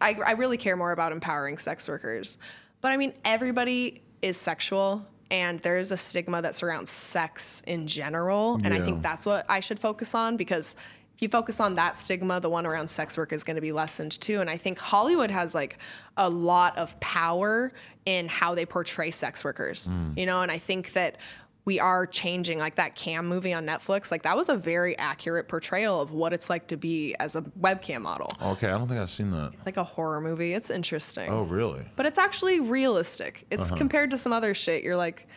[0.03, 2.37] I, I really care more about empowering sex workers.
[2.83, 8.61] But I mean, everybody is sexual, and there's a stigma that surrounds sex in general.
[8.65, 10.77] And I think that's what I should focus on because
[11.23, 14.21] you focus on that stigma, the one around sex work is going to be lessened
[14.21, 14.41] too.
[14.41, 15.79] And I think Hollywood has like
[16.17, 17.73] a lot of power
[18.05, 21.17] in how they portray sex workers, you know, and I think that
[21.65, 25.47] we are changing like that cam movie on netflix like that was a very accurate
[25.47, 28.99] portrayal of what it's like to be as a webcam model okay i don't think
[28.99, 30.55] i've seen that it's like a horror movie.
[30.55, 31.31] It's interesting.
[31.31, 33.47] oh really But it's actually realistic.
[33.51, 33.77] It's Uh-huh.
[33.77, 34.83] compared to some other shit.
[34.83, 35.29] You're like,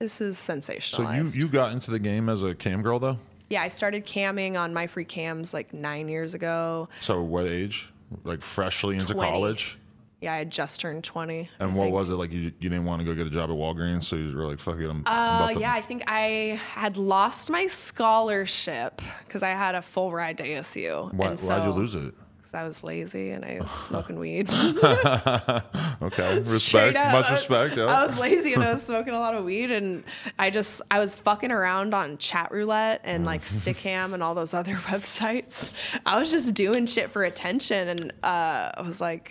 [0.00, 3.18] this is sensational so you you got into the game as a cam girl though
[3.50, 6.88] yeah, I started camming on MyFreeCams like nine years ago.
[7.00, 7.90] so what age
[8.24, 9.30] like freshly into 20.
[9.30, 9.78] college
[10.20, 11.50] Yeah, I had just turned 20.
[11.58, 11.94] and I what think.
[11.94, 14.16] was it like you, you didn't want to go get a job at walgreens so
[14.16, 17.50] you were like fuck it i'm, I'm Uh, to yeah, I think I had lost
[17.50, 21.12] my scholarship because I had a full ride to ASU.
[21.12, 22.14] why, and so, why'd you lose it
[22.54, 24.48] 'cause I was lazy and I was smoking weed.
[26.02, 27.12] okay respect up.
[27.12, 27.84] much respect yeah.
[27.86, 30.04] I was lazy and I was smoking a lot of weed and
[30.38, 34.54] I just I was fucking around on chat roulette and like Stickam and all those
[34.54, 35.70] other websites.
[36.06, 39.30] I was just doing shit for attention and uh, I was like,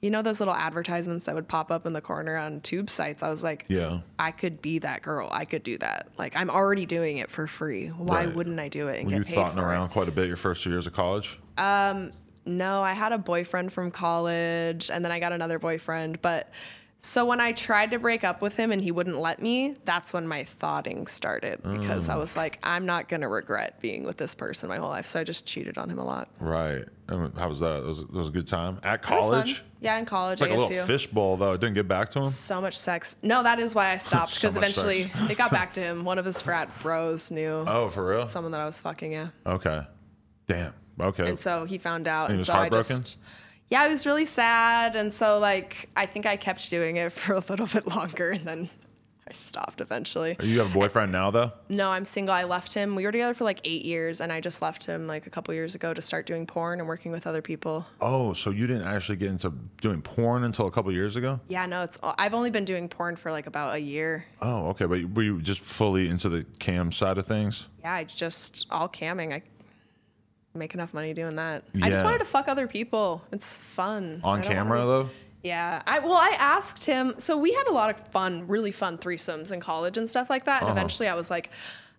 [0.00, 3.22] you know those little advertisements that would pop up in the corner on tube sites.
[3.22, 4.00] I was like, Yeah.
[4.18, 5.28] I could be that girl.
[5.30, 6.08] I could do that.
[6.18, 7.88] Like I'm already doing it for free.
[7.88, 8.34] Why Right.
[8.34, 9.92] wouldn't I do it and were you get paid thoughting around it?
[9.92, 11.38] quite a bit your first two years of college
[12.44, 16.20] No, I had a boyfriend from college and then I got another boyfriend.
[16.22, 16.50] But
[17.04, 20.12] so when I tried to break up with him and he wouldn't let me, that's
[20.12, 22.12] when my thoughting started because Mm.
[22.12, 25.06] I was like, I'm not going to regret being with this person my whole life.
[25.06, 26.28] So I just cheated on him a lot.
[26.38, 29.20] right and how was that it was, it was a good time at It was
[29.28, 29.30] fun.
[29.30, 32.20] college Yeah, in college, it's like a little fishbowl though it didn't get back to
[32.20, 33.16] him So much sex.
[33.22, 36.04] No, that is why I stopped because much eventually it got back to him.
[36.04, 39.28] One of his frat bros knew oh for real someone that I was fucking, yeah.
[39.44, 39.82] okay
[40.46, 42.30] damn okay And so he found out.
[42.30, 43.16] And, was so I just,
[43.70, 44.96] yeah, I was really sad.
[44.96, 48.44] And so, like, I think I kept doing it for a little bit longer and
[48.44, 48.70] then
[49.28, 50.36] I stopped eventually.
[50.42, 52.34] you have a boyfriend now though No, I'm single.
[52.34, 52.96] I left him.
[52.96, 55.54] We were together for like eight years and I just left him like a couple
[55.54, 57.86] years ago to start doing porn and working with other people.
[58.00, 61.38] Oh, so you didn't actually get into doing porn until a couple years ago?
[61.48, 64.26] Yeah, no, it's, I've only been doing porn for like about a year.
[64.42, 64.86] Oh, okay.
[64.86, 67.68] But were you just fully into the cam side of things?
[67.80, 69.32] Yeah, I just, all camming.
[69.32, 69.42] I
[70.54, 71.64] make enough money doing that.
[71.82, 73.22] I just wanted to fuck other people.
[73.32, 74.20] It's fun.
[74.24, 75.10] On camera wanna- though?
[75.42, 75.82] Yeah.
[75.86, 77.14] I well, I asked him.
[77.18, 80.44] So we had a lot of fun, really fun threesomes in college and stuff like
[80.44, 80.62] that.
[80.62, 80.78] And Uh-huh.
[80.78, 81.50] eventually, I was like,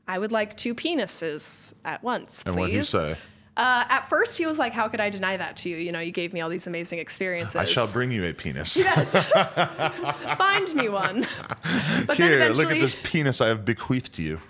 [0.08, 2.50] I would like two penises at once, please.
[2.52, 3.18] And what did you say?
[3.56, 5.78] Uh, at first, he was like, "How could I deny that to you?
[5.78, 7.56] You know, you gave me all these amazing experiences.
[7.56, 8.76] I shall bring you a penis.
[8.78, 9.12] Yes.
[10.38, 11.28] Find me one."
[12.08, 14.42] But Here, look at this penis I have bequeathed to you.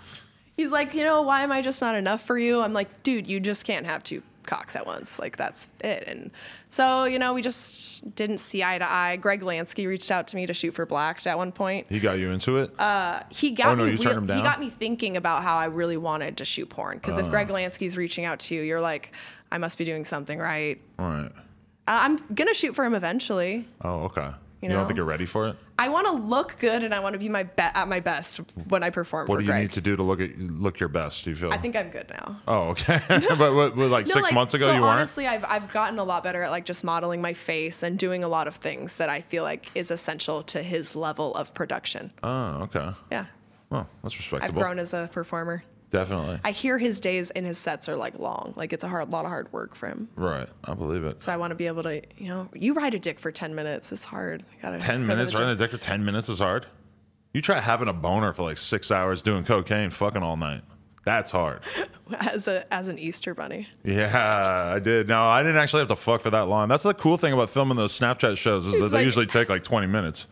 [0.56, 3.26] He's like, "You know, why am I just not enough for you?" I'm like, "Dude,
[3.26, 5.18] you just can't have two cocks at once.
[5.18, 6.04] Like that's it.
[6.06, 6.30] And
[6.68, 9.16] so, you know, we just didn't see eye to eye.
[9.16, 11.86] Greg Lansky reached out to me to shoot for Blacked at one point.
[11.88, 12.68] He got you into it.
[13.30, 14.36] He got Oh, no, me you turned him down?
[14.36, 16.98] he got me thinking about how I really wanted to shoot porn.
[16.98, 17.30] Because if Uh.
[17.30, 19.12] Greg Lansky's reaching out to you, you're like,
[19.50, 20.78] I must be doing something right.
[20.98, 21.32] All right.
[21.86, 23.66] Uh, I'm gonna shoot for him eventually.
[23.82, 24.28] Oh, okay.
[24.64, 24.76] You, know?
[24.76, 25.56] don't think you're ready for it?
[25.78, 28.38] I want to look good and I want to be my be- at my best
[28.68, 29.62] when I perform What do you Greg.
[29.62, 31.24] need to do to look at look your best?
[31.24, 31.52] Do you feel?
[31.52, 32.40] I think I'm good now.
[32.48, 33.00] Oh, okay.
[33.08, 34.92] but what, what, like No, six like, months ago, so you weren't.
[34.92, 38.24] honestly, I've I've gotten a lot better at like just modeling my face and doing
[38.24, 42.12] a lot of things that I feel like is essential to his level of production.
[42.22, 42.90] Oh, okay.
[43.10, 43.26] Yeah,
[43.70, 44.58] Well, that's respectable.
[44.58, 45.62] I've grown as a performer.
[45.94, 46.40] Definitely.
[46.44, 48.52] I hear his days and his sets are like long.
[48.56, 50.08] Like it's a hard, lot of hard work for him.
[50.16, 50.48] right.
[50.64, 51.22] I believe it.
[51.22, 53.54] So I want to be able to, you know, you ride a dick for 10
[53.54, 53.92] minutes.
[53.92, 54.42] It's hard.
[54.42, 56.66] You gotta Ten minutes the running a dick for ten minutes is hard.
[57.32, 60.62] You try having a boner for like six hours doing cocaine, fucking all night.
[61.04, 61.60] That's hard.
[62.18, 63.68] as a as an Easter bunny.
[63.84, 65.06] Yeah, I did.
[65.06, 66.68] No, I didn't actually have to fuck for that long.
[66.68, 69.26] That's the cool thing about filming those Snapchat shows is that It's they like- usually
[69.26, 70.26] take like twenty minutes.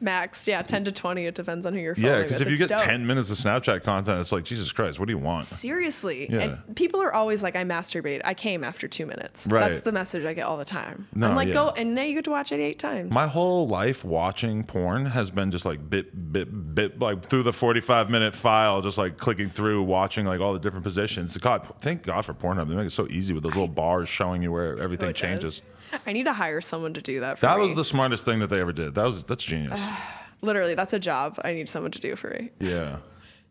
[0.00, 1.26] Max, yeah, 10 to 20.
[1.26, 2.84] It depends on who you're filming Yeah, because if you get dope.
[2.84, 5.44] ten minutes of Snapchat content, it's like Jesus Christ, what do you want?
[5.44, 6.28] Seriously.
[6.30, 6.40] Yeah.
[6.66, 8.20] And people are always like, I masturbate.
[8.24, 9.46] I came after two minutes.
[9.48, 9.60] Right.
[9.60, 11.08] That's the message I get all the time.
[11.14, 11.54] No, I'm like, yeah.
[11.54, 13.12] go, and now you get to watch it eight times.
[13.12, 17.52] My whole life watching porn has been just like bit, bit, bit, like through the
[17.52, 21.36] 45 minute file, just like clicking through, watching like all the different positions.
[21.36, 22.68] God, thank God for Pornhub.
[22.68, 25.40] They make it so easy with those little bars showing you where Oh, everything it
[25.40, 25.62] does.
[26.06, 27.64] I need to hire someone to do that for That me.
[27.64, 28.94] was the smartest thing that they ever did.
[28.94, 29.82] That was that's genius.
[30.40, 32.50] Literally, that's a job I need someone to do for me.
[32.60, 32.98] yeah.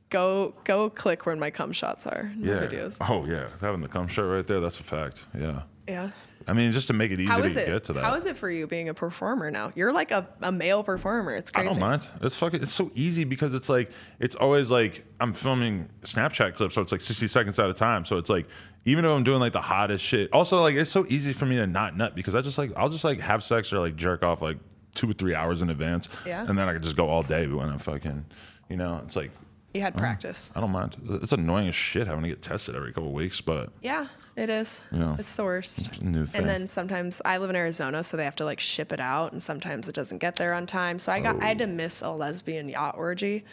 [0.10, 2.60] Go go click where my cum shots are in my Yeah.
[2.66, 2.96] videos.
[3.02, 3.48] Oh yeah.
[3.60, 5.26] Having the cum shot right there, that's a fact.
[5.38, 5.64] Yeah.
[5.86, 6.12] Yeah.
[6.50, 7.66] I mean, just to make it easy to it?
[7.66, 8.06] get to that.
[8.06, 9.72] How is it for you being a performer now?
[9.76, 11.36] You're like a, a male performer.
[11.36, 11.68] It's crazy.
[11.68, 12.08] I don't mind.
[12.22, 12.62] It's fucking.
[12.64, 16.94] It's so easy because it's like it's always like I'm filming Snapchat clips, so it's
[16.94, 18.06] like 60 seconds at a time.
[18.06, 18.48] So it's like
[18.88, 21.58] even though I'm doing like the hottest shit, also like it's so easy for me
[21.58, 24.24] to not nut because I just like I'll just like have sex or like jerk
[24.24, 24.58] off like
[24.96, 26.46] two or three hours in advance, Yeah.
[26.48, 28.26] and then I can just go all day when I'm fucking,
[28.70, 29.32] you know, it's like
[29.74, 30.54] You had practice.
[30.56, 30.96] I don't mind.
[31.22, 34.80] It's annoying as shit having to get tested every couple weeks, but Yeah, it is.
[34.90, 35.18] Yeah.
[35.20, 35.98] It's the worst.
[35.98, 36.40] a new thing.
[36.42, 39.34] And then sometimes I live in Arizona, so they have to like ship it out,
[39.34, 40.98] and sometimes it doesn't get there on time.
[40.98, 41.68] So I got I had to oh.
[41.68, 43.44] miss a lesbian yacht orgy.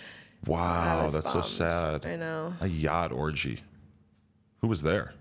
[0.47, 1.44] Wow, that's bummed.
[1.44, 2.07] so sad.
[2.07, 2.55] I know.
[2.61, 3.62] A yacht orgy.
[4.61, 5.12] Who was there?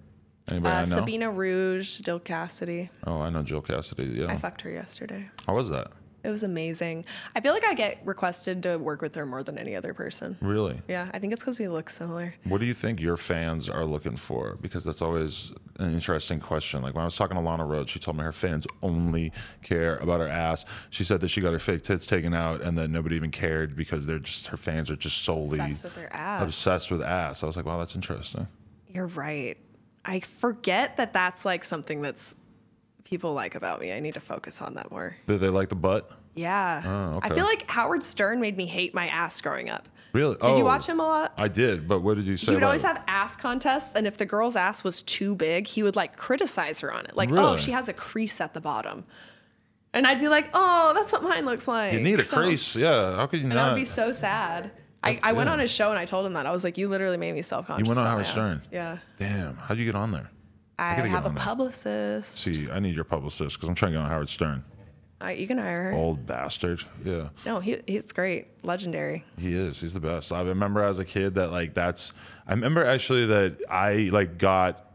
[0.51, 0.95] Anybody Uh, I know?
[0.97, 2.89] Sabina Rouge, Jill Kassidy.
[3.07, 4.17] Oh, I know Jill Kassidy.
[4.17, 4.31] Yeah.
[4.31, 5.29] I fucked her yesterday.
[5.47, 5.87] How was that?
[6.23, 7.03] It was amazing.
[7.35, 10.37] I feel like I get requested to work with her more than any other person.
[10.39, 10.79] Really?
[10.87, 12.33] Yeah, I think it's because we look similar.
[12.45, 14.57] What do you think your fans are looking for?
[14.61, 16.81] Because that's always an interesting question.
[16.81, 19.97] Like when I was talking to Lana Rhoades, she told me her fans only care
[19.97, 20.63] about her ass.
[20.91, 23.75] She said that she got her fake tits taken out and that nobody even cared
[23.75, 26.41] because they're just her fans are just solely Obsessed with their ass.
[26.43, 27.43] obsessed with ass.
[27.43, 28.47] I was like, wow, that's interesting.
[28.87, 29.57] You're right.
[30.05, 32.35] I forget that that's like something that's
[33.03, 33.91] people like about me.
[33.93, 35.15] I need to focus on that more.
[35.27, 36.11] Did they like the butt?
[36.35, 36.81] Yeah.
[36.85, 37.29] Oh, okay.
[37.29, 39.87] I feel like Howard Stern made me hate my ass growing up.
[40.13, 40.35] Really?
[40.35, 41.33] Did you oh, watch him a lot?
[41.37, 42.51] I did, but what did you say?
[42.51, 42.87] He would always it?
[42.87, 46.81] have ass contests, and if the girl's ass was too big, he would like criticize
[46.81, 47.15] her on it.
[47.15, 49.05] Like, oh, she has a crease at the bottom.
[49.91, 51.93] And I'd be like, oh, that's what mine looks like.
[51.93, 52.75] You need a So- crease.
[52.75, 53.15] Yeah.
[53.15, 53.51] How could you not?
[53.51, 53.69] And not?
[53.69, 54.71] I would be so sad.
[55.03, 56.45] I, I went on his show and I told him that.
[56.45, 57.85] I was like, you literally made me self conscious.
[57.85, 58.25] You went on Howard.
[58.25, 58.61] Stern?
[58.71, 58.97] Yeah.
[59.19, 59.57] Damn.
[59.57, 60.29] How'd you get on there?
[60.79, 62.35] I, gotta have a publicist.
[62.35, 64.63] See, I need your publicist because I'm trying to get on Howard Stern.
[65.21, 65.93] I, you can hire her.
[65.93, 66.83] Old bastard.
[67.05, 67.29] Yeah.
[67.45, 68.47] No, he, he's great.
[68.63, 69.23] Legendary.
[69.37, 69.79] He is.
[69.79, 70.33] He's the best.
[70.33, 72.11] I remember as a kid that like that's.
[72.47, 74.92] I remember actually that I like got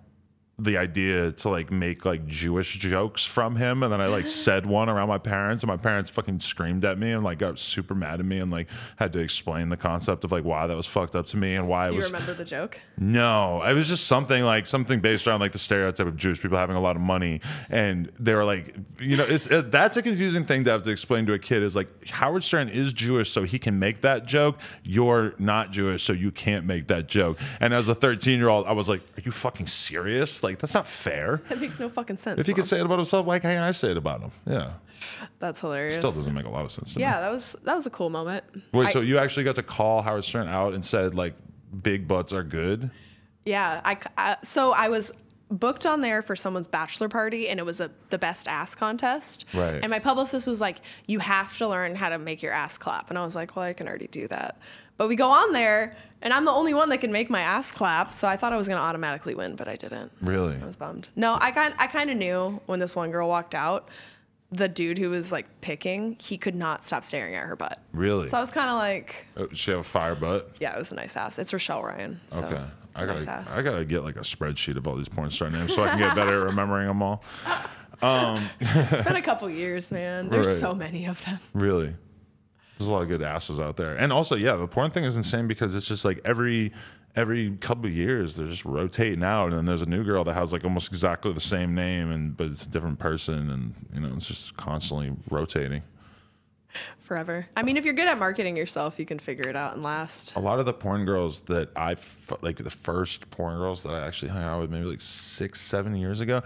[0.60, 4.66] the idea to like make like Jewish jokes from him, and then I like said
[4.78, 7.94] one around my parents, and my parents fucking screamed at me and like got super
[7.94, 8.66] mad at me and like
[8.96, 11.68] had to explain the concept of like why that was fucked up to me and
[11.68, 12.80] why it was Do you remember the joke?
[12.96, 16.58] No, it was just something like something based around like the stereotype of Jewish people
[16.58, 17.40] having a lot of money,
[17.70, 20.90] and they were like, you know, it's it, that's a confusing thing to have to
[20.90, 21.62] explain to a kid.
[21.62, 24.58] Is like Howard Stern is Jewish, so he can make that joke.
[24.82, 27.38] You're not Jewish, so you can't make that joke.
[27.60, 30.42] And as a 13 year old, I was like, are you fucking serious?
[30.42, 31.42] Like that's not fair.
[31.48, 32.40] That makes no fucking sense.
[32.40, 32.56] If he Mom.
[32.60, 34.30] can say it about himself, why can't I say it about him?
[34.46, 34.72] Yeah,
[35.38, 35.94] That's hilarious.
[35.94, 37.02] still doesn't make a lot of sense to me.
[37.02, 38.44] Yeah, that was that was a cool moment.
[38.72, 41.34] Wait, I- so you actually got to call Howard Stern out and said like
[41.82, 42.90] big butts are good?
[43.44, 45.12] Yeah, I, I so I was
[45.50, 49.46] booked on there for someone's bachelor party, and it was a the best ass contest.
[49.54, 49.80] Right.
[49.82, 53.08] And my publicist was like, "You have to learn how to make your ass clap,"
[53.08, 54.58] and I was like, "Well, I can already do that."
[54.98, 57.70] But we go on there, and I'm the only one that can make my ass
[57.72, 60.10] clap, so I thought I was gonna automatically win, but I didn't.
[60.20, 60.56] Really?
[60.60, 61.08] I was bummed.
[61.16, 63.88] No, I kind I kind of knew when this one girl walked out.
[64.50, 67.80] The dude who was like picking, he could not stop staring at her butt.
[67.92, 68.28] Really?
[68.28, 70.52] So I was kind of like, Oh, she have a fire butt?
[70.58, 71.38] yeah, it was a nice ass.
[71.38, 72.18] It's Rochelle Ryan.
[72.30, 72.56] So Okay.
[72.88, 73.58] it's I gotta, ass.
[73.58, 75.98] I gotta get like a spreadsheet of all these porn star names so I can
[75.98, 77.22] get better at remembering them all.
[78.00, 80.28] Um, It's been a couple years, man.
[80.28, 80.56] There's Right.
[80.56, 81.40] so many of them.
[81.52, 81.94] Really.
[82.78, 83.96] There's a lot of good asses out there.
[83.96, 86.72] And also, yeah, the porn thing is insane because it's just like every
[87.16, 90.34] every couple of years they're just rotating out and then there's a new girl that
[90.34, 94.00] has like almost exactly the same name and but it's a different person and you
[94.00, 95.82] know, it's just constantly rotating.
[97.00, 97.46] Forever.
[97.56, 100.36] I mean, if you're good at marketing yourself, you can figure it out and last.
[100.36, 101.96] A lot of the porn girls that I
[102.42, 105.96] like the first porn girls that I actually hung out with maybe like 6 7
[105.96, 106.42] years ago,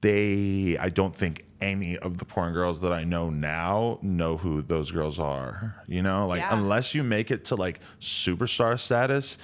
[0.00, 4.62] they I don't think any of the porn girls that I know now know who
[4.62, 5.74] those girls are.
[5.88, 6.54] You know, like Yeah.
[6.56, 9.38] unless you make it to like superstar status,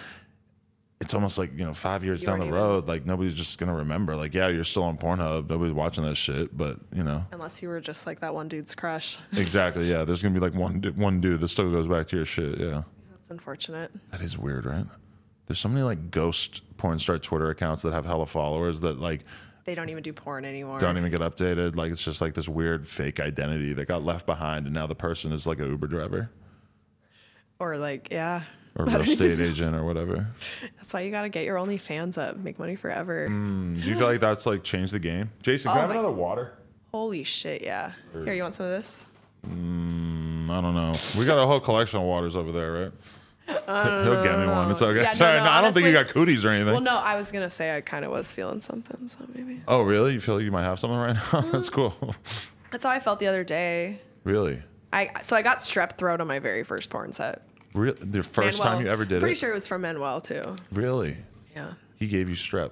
[1.00, 3.58] it's almost like, you know, 5 years You down the even- road like nobody's just
[3.58, 4.14] to remember.
[4.14, 7.24] Like yeah, you're still on Pornhub, nobody's watching that shit, but, you know.
[7.32, 9.18] Unless you were just like that one dude's crush.
[9.32, 10.04] Exactly, yeah.
[10.04, 12.82] There's to be like one one dude that still goes back to your shit, yeah.
[13.10, 13.90] That's unfortunate.
[14.12, 14.86] That is weird, right?
[15.46, 19.24] There's so many like ghost porn star Twitter accounts that have hella followers that like
[19.64, 20.78] They don't even do porn anymore.
[20.78, 21.74] don't even get updated.
[21.76, 24.94] Like it's just like this weird fake identity that got left behind, and now the
[24.94, 26.30] person is like a Uber driver
[27.58, 28.42] Or like, yeah.
[28.76, 30.26] or real estate agent or whatever.
[30.76, 32.36] That's why you gotta get your OnlyFans up.
[32.36, 33.28] Make money forever.
[33.28, 35.30] Mm, Do you feel like that's like changed the game?
[35.42, 36.52] Jason, can I Oh have my- another water?
[36.92, 37.92] Holy shit, yeah.
[38.12, 39.02] Here, you want some of this?
[39.48, 40.94] Mm, I don't know.
[41.18, 42.92] We got a whole collection of waters over there, right?
[43.46, 44.70] He'll get me one.
[44.70, 45.02] It's oh, okay.
[45.02, 46.72] Yeah, no, Sorry, no, no, I don't think you got cooties or anything.
[46.72, 49.60] Well, no, I was gonna say I kind of was feeling something, so maybe.
[49.68, 50.14] oh, really?
[50.14, 51.40] You feel like you might have something right now?
[51.52, 51.72] that's mm.
[51.72, 52.14] cool.
[52.70, 54.00] That's how I felt the other day.
[54.24, 54.62] really?
[54.92, 57.42] I so I got strep throat on my very first porn set.
[57.74, 57.94] Real?
[57.98, 59.20] The first time you ever did it?
[59.20, 59.38] Pretty it?
[59.38, 60.56] sure it was from Manuel too.
[60.72, 61.16] Really?
[61.54, 61.72] Yeah.
[61.96, 62.70] He gave you strep.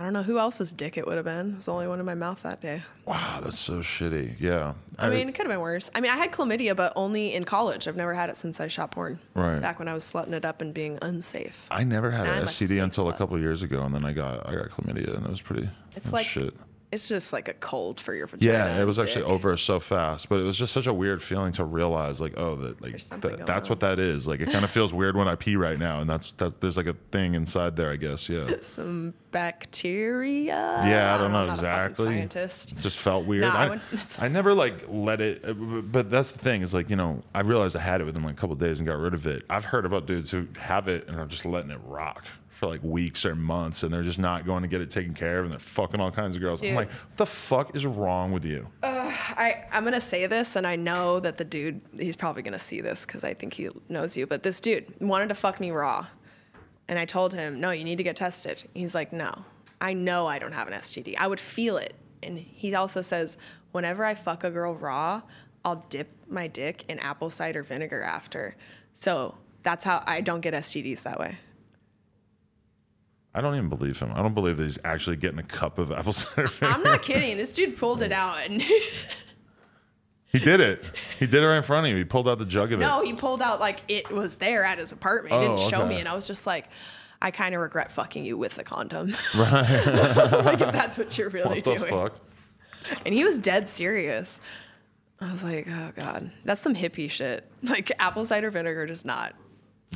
[0.00, 1.52] I don't know who else's dick it would have been.
[1.52, 2.82] It was the only one in my mouth that day.
[3.06, 4.34] Wow, that's so shitty.
[4.40, 4.72] Yeah.
[4.98, 5.90] I mean, it could have been worse.
[5.94, 7.86] I mean, I had chlamydia, but only in college.
[7.86, 9.20] I've never had it since I shot porn.
[9.34, 9.60] Right.
[9.60, 11.66] Back when I was slutting it up and being unsafe.
[11.70, 13.18] I never had I'm an a STD sick until a slut.
[13.18, 15.68] couple years ago, and then I got I got chlamydia, and it was pretty.
[15.94, 16.52] It's like shit.
[16.92, 18.52] It's just like a cold for your vagina.
[18.52, 19.30] Yeah, it was actually dick.
[19.30, 22.54] over so fast, but it was just such a weird feeling to realize, like, oh,
[22.56, 23.70] that like There's something that, going that's on.
[23.70, 24.26] what that is.
[24.26, 26.76] Like, it kind of feels weird when I pee right now, and that's that's there's
[26.76, 28.28] like a thing inside there, I guess.
[28.28, 30.82] Yeah, Some bacteria.
[30.84, 32.04] yeah, I don't know I'm not a exactly.
[32.04, 32.76] scientist.
[32.78, 33.42] Just felt weird.
[33.42, 33.80] No, I I,
[34.18, 37.40] I never like let it, uh, but that's the thing is like you know I
[37.40, 39.44] realized I had it within like a couple days and got rid of it.
[39.48, 42.26] I've heard about dudes who have it and are just letting it rock
[42.62, 45.40] for like weeks or months, and they're just not going to get it taken care
[45.40, 46.62] of, and they're fucking all kinds of girls.
[46.62, 48.68] I'm like, what the fuck is wrong with you?
[48.84, 52.80] I, I'm gonna say this, and I know that the dude, he's probably gonna see
[52.80, 54.28] this because I think he knows you.
[54.28, 56.06] But this dude wanted to fuck me raw,
[56.86, 58.62] and I told him, no, you need to get tested.
[58.74, 59.44] He's like, no,
[59.80, 61.16] I know I don't have an STD.
[61.18, 63.38] I would feel it, and he also says,
[63.72, 65.22] whenever I fuck a girl raw,
[65.64, 68.54] I'll dip my dick in apple cider vinegar after.
[68.92, 71.38] So that's how I don't get STDs that way.
[73.34, 74.12] I don't even believe him.
[74.14, 76.76] I don't believe that he's actually getting a cup of apple cider vinegar.
[76.76, 77.36] I'm not kidding.
[77.36, 78.62] This dude pulled it out, and
[80.26, 80.82] He did it.
[81.18, 81.96] He did it right in front of you.
[81.98, 82.84] He pulled out the jug of it.
[82.84, 85.34] No, he pulled out like it was there at his apartment.
[85.34, 85.88] He Oh, didn't show okay.
[85.90, 86.68] me, and I was just like,
[87.20, 89.14] I kind of regret fucking you with a condom.
[89.36, 89.52] Right.
[90.44, 91.90] like if that's what you're really what the doing.
[91.90, 92.16] fuck?
[93.04, 94.40] And he was dead serious.
[95.20, 97.46] I was like, oh god, that's some hippie shit.
[97.62, 99.34] Like apple cider vinegar does not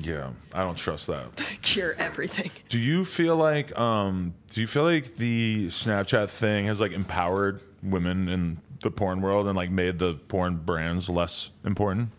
[0.03, 1.37] Yeah, I don't trust that.
[1.63, 2.51] cure everything.
[2.69, 7.61] Do you feel like um do you feel like the Snapchat thing has like empowered
[7.83, 12.11] women in the porn world and like made the porn brands less important?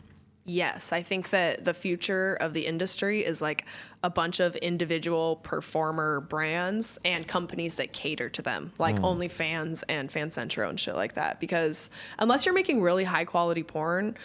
[0.50, 3.66] Yes, I think that the future of the industry is like
[4.02, 10.10] a bunch of individual performer brands and companies that cater to them, like OnlyFans and
[10.10, 11.42] FanCentro and shit like that.
[11.42, 14.16] Because unless you're making really high quality porn,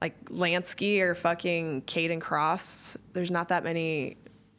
[0.00, 4.16] like Lansky or fucking Kayden Kross, there's not that many.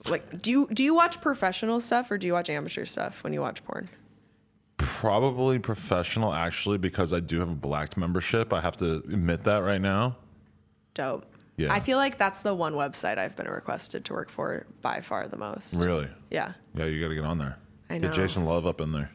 [0.08, 3.34] Like, do you do you watch professional stuff or do you watch amateur stuff when
[3.34, 3.90] you watch porn?
[4.78, 8.52] Probably professional actually because I do have a blacked membership.
[8.54, 10.18] I have to admit that right now.
[10.94, 11.26] Dope.
[11.58, 11.72] Yeah.
[11.72, 15.28] I feel like that's the one website I've been requested to work for by far
[15.28, 15.76] the most.
[15.76, 16.08] Really?
[16.32, 16.54] Yeah.
[16.74, 17.58] Yeah, you got to get on there.
[17.90, 18.08] I know.
[18.08, 18.16] Get.
[18.16, 19.12] Jason Love up in there.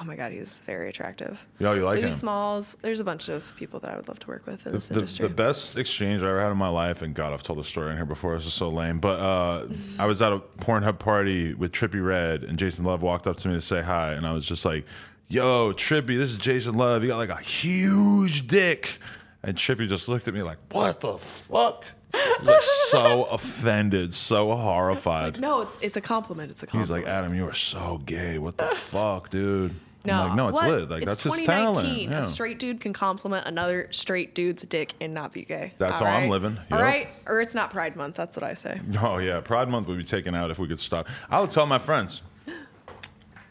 [0.00, 1.44] Oh my god, he's very attractive.
[1.58, 2.12] Yeah, you like Louis him?
[2.12, 2.76] Smalls.
[2.82, 4.94] There's a bunch of people that I would love to work with in this the,
[4.94, 5.28] industry.
[5.28, 7.90] the best exchange I ever had in my life, and God, I've told the story
[7.90, 8.34] in here before.
[8.36, 9.00] This is so lame.
[9.00, 9.66] But uh,
[9.98, 13.48] I was at a Pornhub party with Trippie Redd, and Jason Love walked up to
[13.48, 14.86] me to say hi, and I was just like,
[15.28, 17.02] "Yo, Trippie, this is Jason Love.
[17.02, 18.98] You got like a huge dick."
[19.42, 21.84] And Trippie just looked at me like, "What the fuck?"
[22.14, 25.40] I was like so offended, so horrified.
[25.40, 26.50] no, it's it's a compliment.
[26.50, 26.88] It's a compliment.
[27.00, 28.38] He's like, "Adam, you are so gay.
[28.38, 30.68] What the fuck, dude?" No, I'm like, no, it's what?
[30.68, 30.90] lit.
[30.90, 31.76] Like It's that's his talent.
[31.86, 32.10] 2019.
[32.10, 32.18] Yeah.
[32.18, 35.74] A straight dude can compliment another straight dude's dick and not be gay.
[35.78, 36.58] That's All how I'm living.
[36.72, 36.80] All Yep.
[36.86, 38.16] right, or it's not Pride Month.
[38.16, 38.80] That's what I say.
[39.00, 41.06] Oh yeah, Pride Month would be taken out if we could stop.
[41.30, 42.22] I would tell my friends,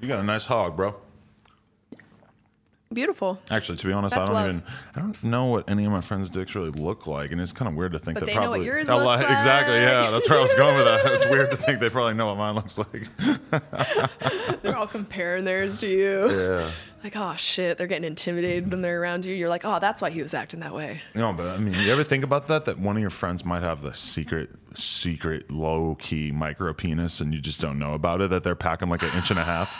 [0.02, 0.96] "You got a nice hog, bro."
[2.94, 3.40] Beautiful.
[3.50, 4.48] Actually, to be honest, That's I don't love.
[4.50, 4.64] even
[4.96, 7.70] I don't know what any of my friends' dicks really look like, and it's kind
[7.70, 9.76] of weird to think But that they know what probably yours looks lot- exactly.
[9.76, 11.06] Yeah, that's where I was going with that.
[11.14, 13.08] It's weird to think they probably know what mine looks like.
[14.62, 16.30] They're all comparing theirs to you.
[16.32, 16.72] Yeah.
[17.04, 19.34] Like, oh shit, they're getting intimidated when they're around you.
[19.34, 21.02] You're like, oh, that's why he was acting that way.
[21.16, 22.66] No, but I mean, you ever think about that?
[22.66, 27.34] That one of your friends might have the secret, secret, low key micro penis, and
[27.34, 28.30] you just don't know about it.
[28.30, 29.76] That they're packing like an inch and a half.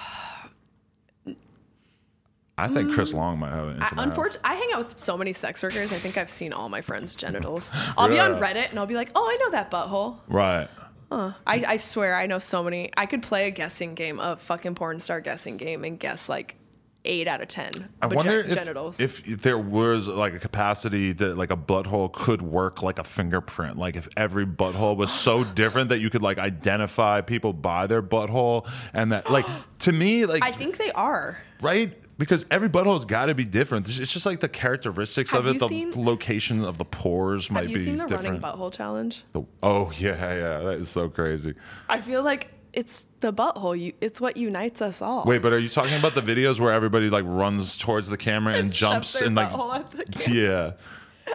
[2.58, 3.16] I think Chris mm.
[3.16, 5.92] Long might have an I, unfortunately, I hang out with so many sex workers.
[5.92, 7.72] I think I've seen all my friends' genitals.
[7.98, 10.20] I'll be on Reddit and I'll be like, oh, I know that butthole.
[10.28, 10.68] Right.
[11.12, 12.92] I, I swear I know so many.
[12.96, 16.56] I could play a guessing game, a fucking porn star guessing game, and guess like
[17.04, 17.72] eight out of ten.
[18.02, 19.00] I vagi- wonder if, genitals.
[19.00, 23.78] if there was like a capacity that like a butthole could work like a fingerprint.
[23.78, 28.02] Like if every butthole was so different that you could like identify people by their
[28.02, 29.46] butthole, and that like
[29.80, 31.38] to me like I think they are.
[31.62, 33.90] right because every butthole's got to be different.
[33.90, 35.58] It's just like the characteristics of it.
[35.58, 37.72] The seen- location of the pores might be different.
[37.72, 38.44] Have you seen the different.
[38.44, 39.24] running butthole challenge?
[39.34, 41.56] The- oh yeah, yeah, that is so crazy.
[41.90, 43.80] I feel like it's the butthole.
[43.80, 45.24] You, it's what unites us all.
[45.26, 48.54] Wait, but are you talking about the videos where everybody like runs towards the camera
[48.54, 50.40] and, And jumps and like at the camera.
[50.40, 50.72] yeah.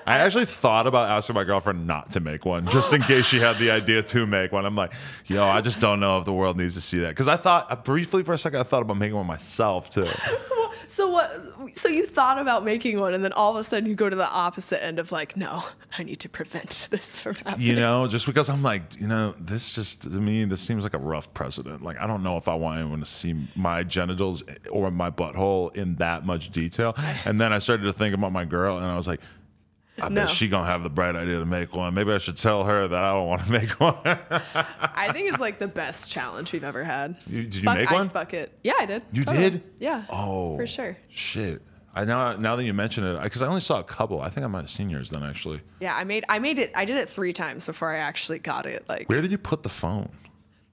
[0.06, 3.38] I actually thought about asking my girlfriend not to make one, just in case she
[3.38, 4.64] had the idea to make one.
[4.64, 4.92] I'm like,
[5.26, 7.08] yo, I just don't know if the world needs to see that.
[7.10, 10.06] Because I thought, uh, briefly for a second, I thought about making one myself too.
[10.88, 11.32] So what?
[11.76, 14.14] So you thought about making one, and then all of a sudden you go to
[14.14, 15.64] the opposite end of like, no,
[15.98, 17.66] I need to prevent this from happening.
[17.66, 20.94] You know, just because I'm like, you know, this just to me, this seems like
[20.94, 21.82] a rough precedent.
[21.82, 25.74] Like, I don't know if I want anyone to see my genitals or my butthole
[25.74, 26.94] in that much detail.
[27.24, 29.20] And then I started to think about my girl, and I was like,
[30.00, 30.22] I No.
[30.26, 31.94] bet she gonna have the bright idea to make one.
[31.94, 33.96] Maybe I should tell her that I don't want to make one.
[34.04, 37.16] I think it's like the best challenge we've ever had.
[37.26, 38.06] You- did you Fuck make ice one?
[38.08, 38.52] bucket.
[38.62, 39.02] Yeah, I did.
[39.12, 39.50] You Totally.
[39.50, 39.62] did?
[39.78, 40.04] Yeah.
[40.10, 40.96] oh, for sure.
[41.08, 41.62] Shit.
[41.94, 44.20] I now now that you mention it, because I only saw a couple.
[44.20, 45.22] I think I might have seen yours then.
[45.22, 46.70] Actually, Yeah, I made I made it.
[46.74, 48.84] I did it three times before I actually got it.
[48.86, 50.10] Like, where did you put the phone?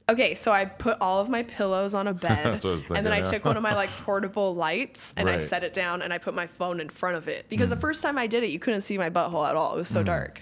[0.10, 2.84] Okay, so I put all of my pillows on a bed, That's what I was
[2.91, 3.24] and then I yeah.
[3.24, 5.41] took one of my like portable lights and I Right.
[5.41, 5.47] Mm.
[5.47, 8.01] set it down and I put my phone in front of it because the first
[8.01, 9.76] time I did it, you couldn't see my butthole at all.
[9.76, 10.41] It was so dark.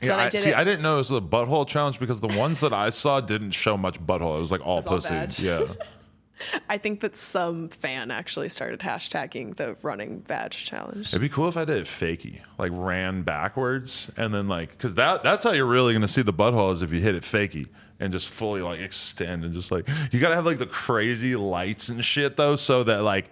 [0.00, 0.56] So Yeah, I I, did see, it.
[0.56, 3.52] I didn't know it was a butthole challenge because the ones that I saw didn't
[3.52, 4.36] show much butthole.
[4.36, 5.08] It was like all was all pussy.
[5.10, 5.38] vag.
[5.38, 5.62] Yeah.
[6.68, 11.08] I think that some fan actually started hashtagging the running badge challenge.
[11.08, 14.94] It'd be cool if I did it fakey, like ran backwards and then like, cause
[14.94, 17.68] that that's how you're really gonna see the butthole is if you hit it fakey
[18.02, 21.88] and just fully like extend and just like you gotta have like the crazy lights
[21.88, 23.30] and shit though, so that like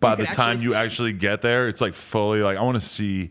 [0.00, 3.30] by the time you actually get there, it's like fully like I want to see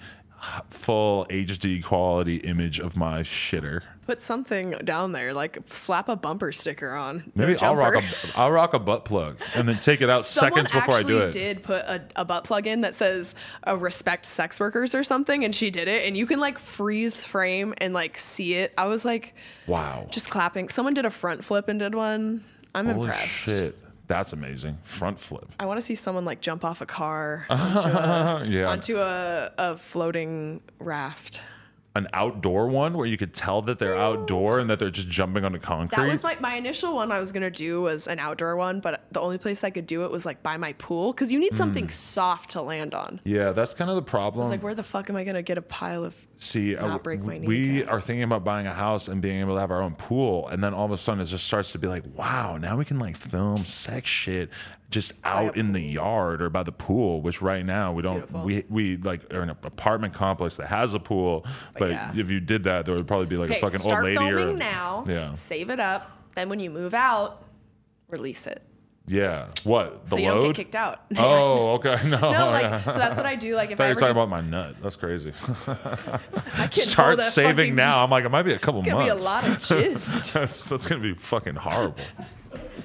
[0.70, 3.82] full HD quality image of my shitter.
[4.10, 7.32] Put something down there, like slap a bumper sticker on.
[7.36, 8.04] Maybe I'll rock a
[8.36, 11.20] I'll rock a butt plug and then take it out Someone seconds before I do
[11.20, 11.32] it.
[11.32, 13.36] did put a, a butt plug in that says
[13.68, 17.24] uh, "respect sex workers" or something, and she did it, and you can like freeze
[17.24, 18.74] frame and like see it.
[18.80, 19.36] I was like,
[19.68, 20.08] Wow.
[20.10, 20.70] just clapping.
[20.70, 22.44] Someone did a front flip and did one.
[22.74, 23.30] I'm Holy impressed.
[23.32, 23.78] shit.
[24.08, 24.80] That's amazing.
[24.86, 25.46] Front flip.
[25.60, 28.70] I want to see someone like jump off a car onto a, Yeah.
[28.70, 31.42] onto a, a floating raft.
[31.96, 35.44] An outdoor one where you could tell that they're outdoor and that they're just jumping
[35.44, 35.98] onto concrete.
[35.98, 39.06] That was my, my initial one I was gonna do was an outdoor one, but
[39.12, 41.58] the only place I could do it was like by my pool because you need
[41.58, 41.92] something Mm.
[41.92, 43.20] soft to land on.
[43.24, 44.44] yeah, that's kind of the problem.
[44.44, 47.04] It's like where the fuck am I gonna get a pile of See, uh, not
[47.04, 49.82] break my we are thinking about buying a house and being able to have our
[49.82, 52.58] own pool, and then all of a sudden it just starts to be like, wow,
[52.58, 54.50] now we can like film sex shit
[54.90, 57.22] just out in the yard or by the pool.
[57.22, 58.16] Which right now we don't.
[58.16, 58.44] beautiful.
[58.44, 61.46] We we like are in an apartment complex that has a pool,
[61.78, 62.12] but yeah.
[62.16, 64.54] if you did that, there would probably be like a fucking old lady filming or
[64.54, 65.04] now.
[65.08, 65.34] Yeah.
[65.34, 66.10] Save it up.
[66.36, 67.44] Then when you move out,
[68.10, 68.62] release it.
[69.08, 69.48] yeah.
[69.64, 70.36] What the So you load?
[70.42, 71.02] don't get kicked out.
[71.18, 71.98] Oh, okay.
[72.10, 72.82] No, no, like yeah.
[72.84, 73.56] so that's what I do.
[73.56, 74.76] Like if I I you ever were talking about my nut.
[74.82, 75.34] That's crazy.
[76.72, 78.04] Start saving fucking- now.
[78.04, 79.16] I'm like, it might be a couple It's gonna months.
[79.16, 80.32] be a lot of jizz.
[80.34, 82.04] that's that's gonna be fucking horrible.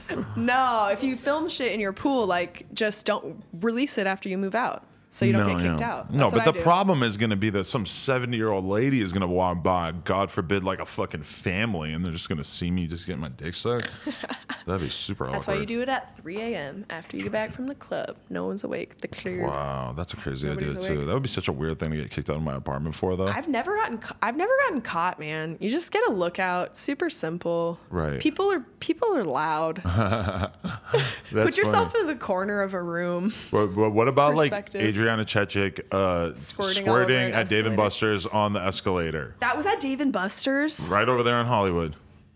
[0.37, 4.39] no, if you film shit in your pool, like just don't release it after you
[4.39, 4.85] move out,
[5.15, 6.13] so you don't get kicked out.
[6.13, 9.13] No, but the problem is going to be that some 70 year old lady is
[9.13, 12.45] going to walk by, God forbid, like a fucking family, and they're just going to
[12.45, 13.89] see me just getting my dick sucked.
[14.67, 15.33] That'd be super awesome.
[15.35, 15.55] That's awkward.
[15.55, 16.85] why you do it at 3 a.m.
[16.91, 18.17] after you get back from the club.
[18.29, 18.99] No one's awake.
[18.99, 19.47] The clear.
[19.47, 21.05] Wow, that's a crazy idea Nobody's too.
[21.05, 23.15] That would be such a weird thing to get kicked out of my apartment for,
[23.17, 23.29] though.
[23.29, 25.59] I've never gotten I've never gotten caught, man.
[25.61, 26.77] You just get a lookout.
[26.77, 27.79] Super simple.
[27.89, 28.19] Right.
[28.19, 29.81] People are people are loud.
[29.85, 30.51] That's
[31.31, 32.03] Put yourself funny.
[32.03, 33.33] in the corner of a room.
[33.51, 34.83] What, what, what about like perspective.
[35.05, 37.77] Adriana Chechik uh, Squirting squirting, all over an at Dave and.
[37.77, 40.89] Buster's on the escalator, That was at Dave and Buster's.
[40.89, 41.95] right over there in Hollywood?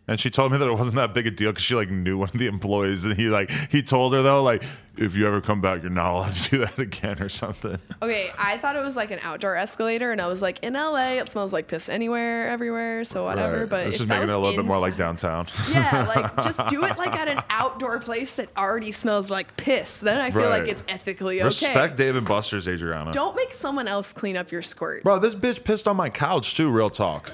[0.09, 2.17] And she told me that it wasn't that big a deal because she like knew
[2.19, 4.63] one of the employees, and he like he told her though like
[4.97, 7.79] if you ever come back, you're not allowed to do that again or something.
[8.03, 11.19] Okay, I thought it was like an outdoor escalator, and I was like, in LA,
[11.19, 13.61] it smells like piss anywhere, everywhere, so whatever.
[13.61, 13.69] Right.
[13.69, 15.47] But it's if just making it a was little bit more like downtown.
[15.69, 19.99] Yeah, like just do it like at an outdoor place that already smells like piss.
[19.99, 21.45] Then I feel like it's ethically okay.
[21.45, 23.13] Respect Dave and Buster's, Adriana.
[23.13, 25.03] Don't make someone else clean up your squirt.
[25.03, 27.31] Bro, this bitch pissed on my couch too, real talk.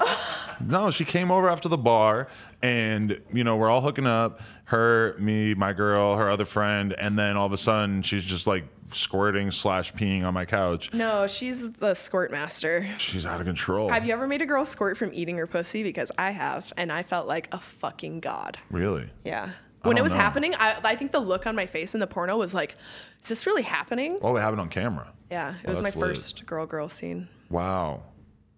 [0.60, 2.28] no, she came over after the bar
[2.62, 4.40] and you know, we're all hooking up.
[4.64, 8.46] Her, me, my girl, her other friend, and then all of a sudden she's just
[8.46, 10.92] like squirting slash peeing on my couch.
[10.92, 12.88] No, she's the squirt master.
[12.98, 13.88] She's out of control.
[13.90, 15.82] Have you ever made a girl squirt from eating her pussy?
[15.82, 18.58] Because I have, and I felt like a fucking god.
[18.70, 19.08] Really?
[19.24, 19.50] Yeah.
[19.82, 20.18] When it was know.
[20.18, 22.74] happening, I, I think the look on my face in the porno was like,
[23.22, 24.18] is this really happening?
[24.20, 25.12] Oh, it on camera.
[25.30, 25.94] Yeah, it Oh, was my lit.
[25.94, 27.28] first girl girl scene.
[27.50, 28.02] Wow.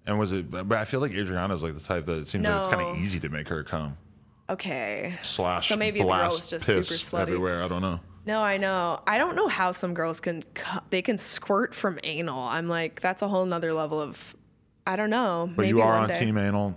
[0.08, 2.56] And was it but I feel like Adriana's like the type that it seems like
[2.58, 2.88] it's kind No.
[2.90, 3.96] of easy to make her come.
[4.50, 5.14] Okay.
[5.22, 7.20] Slash so maybe the girl blast was just piss super slutty.
[7.22, 7.62] everywhere.
[7.62, 8.00] I don't know.
[8.26, 9.00] No, I know.
[9.06, 12.40] I don't know how some girls can cu- they can squirt from anal.
[12.40, 14.34] I'm like, that's a whole nother level of
[14.86, 15.50] I don't know.
[15.54, 16.18] But maybe you are one on day.
[16.18, 16.74] team anal.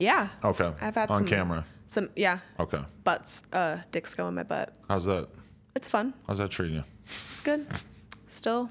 [0.00, 0.28] Yeah.
[0.44, 0.72] Okay.
[0.80, 1.64] I've had on some camera.
[1.86, 2.80] Some yeah, Okay.
[3.04, 4.74] butts, uh, dicks go in my butt.
[4.88, 5.28] How's that?
[5.74, 6.12] It's fun.
[6.26, 6.84] How's that treating you?
[7.32, 7.66] It's good.
[8.26, 8.68] Still,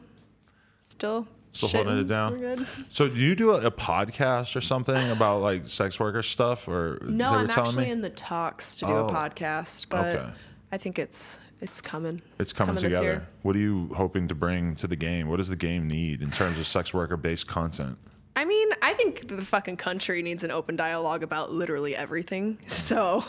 [0.79, 1.25] still.
[1.58, 2.34] Still holding it down?
[2.39, 2.68] We're good.
[2.89, 6.99] So do you do a, a podcast or something about like sex worker stuff or
[7.03, 7.91] No, I'm actually me?
[7.91, 9.05] in the talks to do Oh.
[9.08, 10.30] a podcast, but Okay.
[10.72, 12.22] I think it's it's coming.
[12.39, 13.26] it's coming, this together.
[13.41, 15.28] What are you hoping to bring to the game?
[15.28, 17.97] What does the game need in terms of sex worker based content?
[18.36, 22.60] I mean, I think the fucking country needs an open dialogue about literally everything.
[22.68, 23.26] So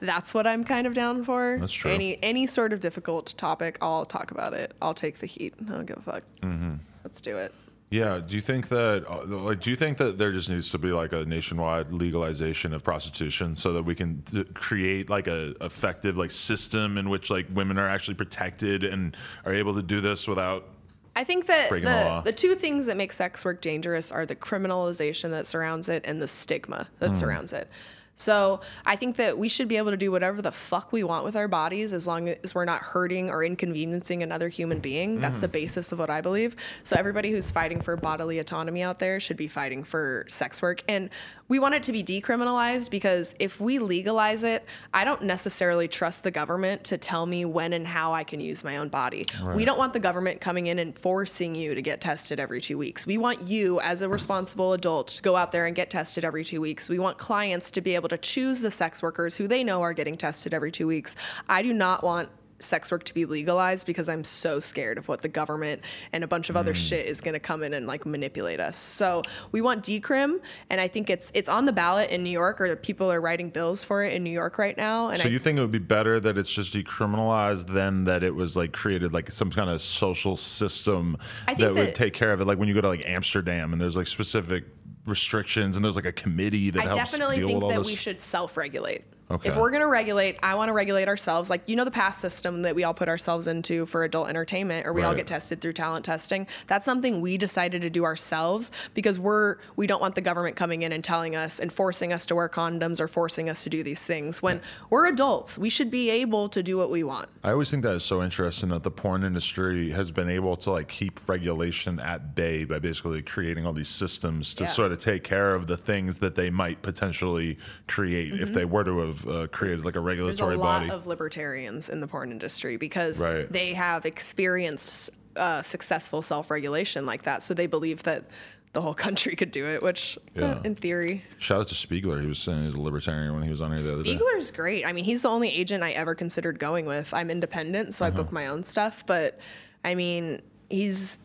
[0.00, 1.58] that's what I'm kind of down for.
[1.60, 1.92] That's true.
[1.92, 4.74] Any any sort of difficult topic, I'll talk about it.
[4.80, 5.52] I'll take the heat.
[5.60, 6.22] I don't give a fuck.
[6.42, 6.76] Mm-hmm.
[7.04, 7.52] Let's do it.
[7.90, 8.20] Yeah.
[8.26, 10.88] Do you think that, uh, like, do you think that there just needs to be
[10.88, 16.16] like a nationwide legalization of prostitution so that we can d- create like a effective
[16.16, 20.26] like system in which like women are actually protected and are able to do this
[20.26, 20.68] without?
[21.14, 24.36] I think that the the, the two things that make sex work dangerous are the
[24.36, 27.14] criminalization that surrounds it and the stigma that Hmm.
[27.14, 27.70] surrounds it.
[28.18, 31.24] So I think that we should be able to do whatever the fuck we want
[31.24, 35.20] with our bodies as long as we're not hurting or inconveniencing another human being.
[35.20, 35.42] That's Hmm.
[35.42, 36.56] the basis of what I believe.
[36.82, 40.82] So everybody who's fighting for bodily autonomy out there should be fighting for sex work.
[40.88, 41.10] And
[41.48, 44.64] we want it to be decriminalized because if we legalize it,
[44.94, 48.64] I don't necessarily trust the government to tell me when and how I can use
[48.64, 49.26] my own body.
[49.54, 52.78] We don't want the government coming in and forcing you to get tested every two
[52.78, 53.06] weeks.
[53.06, 56.44] We want you, as a responsible adult, to go out there and get tested every
[56.44, 56.88] two weeks.
[56.88, 59.92] We want clients to be able to choose the sex workers who they know are
[59.92, 61.16] getting tested every two weeks.
[61.48, 62.28] I do not want
[62.60, 65.82] sex work to be legalized because I'm so scared of what the government
[66.12, 66.78] and a bunch of other hmm.
[66.78, 68.76] shit is going to come in and like manipulate us.
[68.76, 70.40] So we want decrim,
[70.70, 73.50] and I think it's it's on the ballot in New York, or people are writing
[73.50, 75.08] bills for it in New York right now.
[75.08, 78.22] And So I, you think it would be better that it's just decriminalized than that
[78.22, 82.32] it was like created like some kind of social system think that would take care
[82.32, 82.46] of it?
[82.46, 84.64] Like when you go to like Amsterdam and there's like specific
[85.06, 87.78] restrictions and there's like a committee that I helps definitely deal think with all that
[87.78, 87.86] this.
[87.86, 89.04] we should self-regulate.
[89.30, 89.48] Okay.
[89.48, 91.50] If we're gonna regulate, I want to regulate ourselves.
[91.50, 94.86] Like you know the pass system that we all put ourselves into for adult entertainment,
[94.86, 96.46] or we all get tested through talent testing.
[96.68, 100.82] That's something we decided to do ourselves because we're we don't want the government coming
[100.82, 103.82] in and telling us and forcing us to wear condoms or forcing us to do
[103.82, 104.42] these things.
[104.42, 104.60] When
[104.90, 107.28] we're adults, we should be able to do what we want.
[107.42, 110.70] I always think that is so interesting that the porn industry has been able to
[110.70, 114.70] like keep regulation at bay by basically creating all these systems to Yeah.
[114.70, 117.58] sort of take care of the things that they might potentially
[117.88, 118.54] create if mm-hmm.
[118.54, 120.06] they were to have uh, created like a Mm-hmm.
[120.26, 120.90] There's a regulatory lot body.
[120.90, 123.50] of libertarians in the porn industry because Right.
[123.52, 128.24] they have experienced uh, successful self-regulation like that, so they believe that
[128.72, 129.82] the whole country could do it.
[129.82, 132.20] Which, uh, in theory, Shout out to Spiegler.
[132.20, 134.16] He was saying he's a libertarian when he was on here the other day.
[134.16, 134.86] Spiegler's great.
[134.86, 137.12] I mean, he's the only agent I ever considered going with.
[137.14, 138.18] I'm independent, so I Uh-huh.
[138.22, 139.04] book my own stuff.
[139.06, 139.38] But
[139.84, 140.40] I mean,
[140.70, 141.18] he's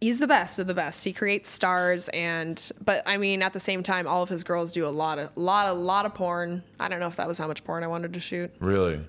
[0.00, 1.04] he's the best of the best.
[1.04, 4.72] He creates stars, and but I mean, at the same time, all of his girls
[4.72, 6.62] do a lot of lot a lot of porn.
[6.78, 8.50] I don't know if that was how much porn I wanted to shoot.
[8.60, 9.00] Really?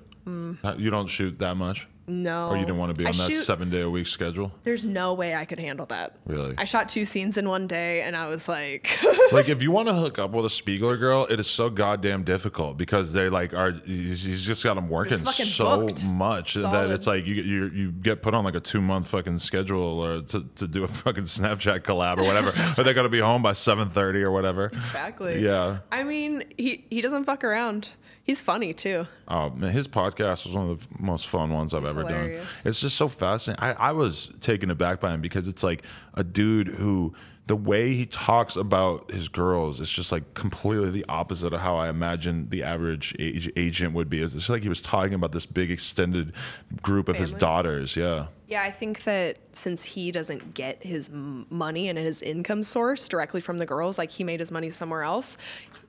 [0.63, 2.49] Uh, You don't shoot that much, No.
[2.49, 4.51] or you didn't want to be I on that shoot- seven day a week schedule.
[4.63, 6.17] There's no way I could handle that.
[6.25, 6.53] Really?
[6.57, 8.99] I shot two scenes in one day, and I was like,
[9.31, 12.23] like if you want to hook up with a Spiegler girl, it is so goddamn
[12.23, 13.71] difficult because they like are.
[13.85, 16.05] He's he's just got them working so booked.
[16.05, 19.07] much that it's like you get- you you get put on like a two month
[19.07, 23.03] fucking schedule or to, to do a fucking Snapchat collab or whatever, or they got
[23.03, 24.65] to be home by seven thirty or whatever.
[24.67, 25.43] exactly.
[25.43, 25.77] Yeah.
[25.91, 27.89] I mean, he he doesn't fuck around.
[28.27, 29.07] He's funny too.
[29.29, 32.45] Oh man, his podcast was one of the most fun ones I've ever hilarious.
[32.45, 32.69] done.
[32.69, 33.63] It's just so fascinating.
[33.63, 37.13] I, I was taken aback by him because it's like a dude who
[37.47, 41.77] the way he talks about his girls is just like completely the opposite of how
[41.77, 44.21] I imagine the average age, agent would be.
[44.21, 46.33] It's just like he was talking about this big extended
[46.81, 47.95] group of his daughters.
[47.95, 48.27] Yeah.
[48.47, 53.39] Yeah, I think that since he doesn't get his money and his income source directly
[53.41, 55.37] from the girls, like he made his money somewhere else,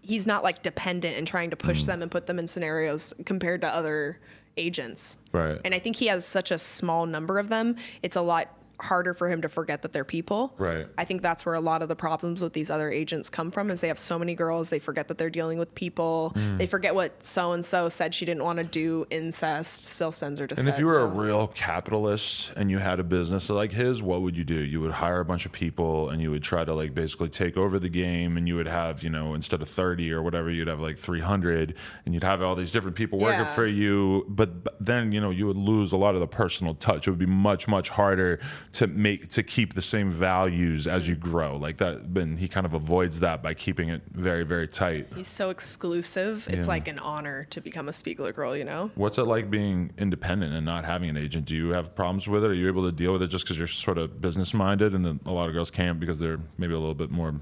[0.01, 1.61] he's not like dependent and trying to Mm.
[1.67, 4.19] push them and put them in scenarios compared to other
[4.57, 5.19] agents.
[5.33, 5.61] Right.
[5.65, 8.49] And I think he has such a small number of them, it's a lot
[8.81, 10.55] harder for him to forget that they're people.
[10.59, 10.87] Right.
[10.97, 13.71] I think that's where a lot of the problems with these other agents come from
[13.71, 16.33] is they have so many girls, they forget that they're dealing with people.
[16.37, 16.59] Mm.
[16.59, 20.39] They forget what so and so said she didn't want to do incest, still sends
[20.41, 23.51] her to And set, if you were a real capitalist and you had a business
[23.51, 24.55] like his, what would you do?
[24.55, 27.57] You would hire a bunch of people and you would try to like basically take
[27.57, 30.69] over the game and you would have, you know, instead of 30 or whatever, you'd
[30.69, 31.75] have like 300
[32.05, 33.55] and you'd have all these different people working Yeah.
[33.55, 34.25] for you.
[34.29, 34.51] But
[34.85, 37.07] then, you know, you would lose a lot of the personal touch.
[37.07, 38.41] It would be much, much harder
[38.73, 41.31] to make, to keep the same values as you mm-hmm.
[41.31, 41.57] grow.
[41.57, 45.09] Like that, but he kind of avoids that by keeping it very, very tight.
[45.15, 46.47] He's so exclusive.
[46.51, 48.91] It's like an honor to become a Spiegler girl, you know?
[48.95, 51.47] What's it like being independent and not having an agent?
[51.47, 52.51] Do you have problems with it?
[52.51, 55.05] Are you able to deal with it just because you're sort of business minded, and
[55.05, 57.35] then a lot of girls can't because they're maybe a little bit more?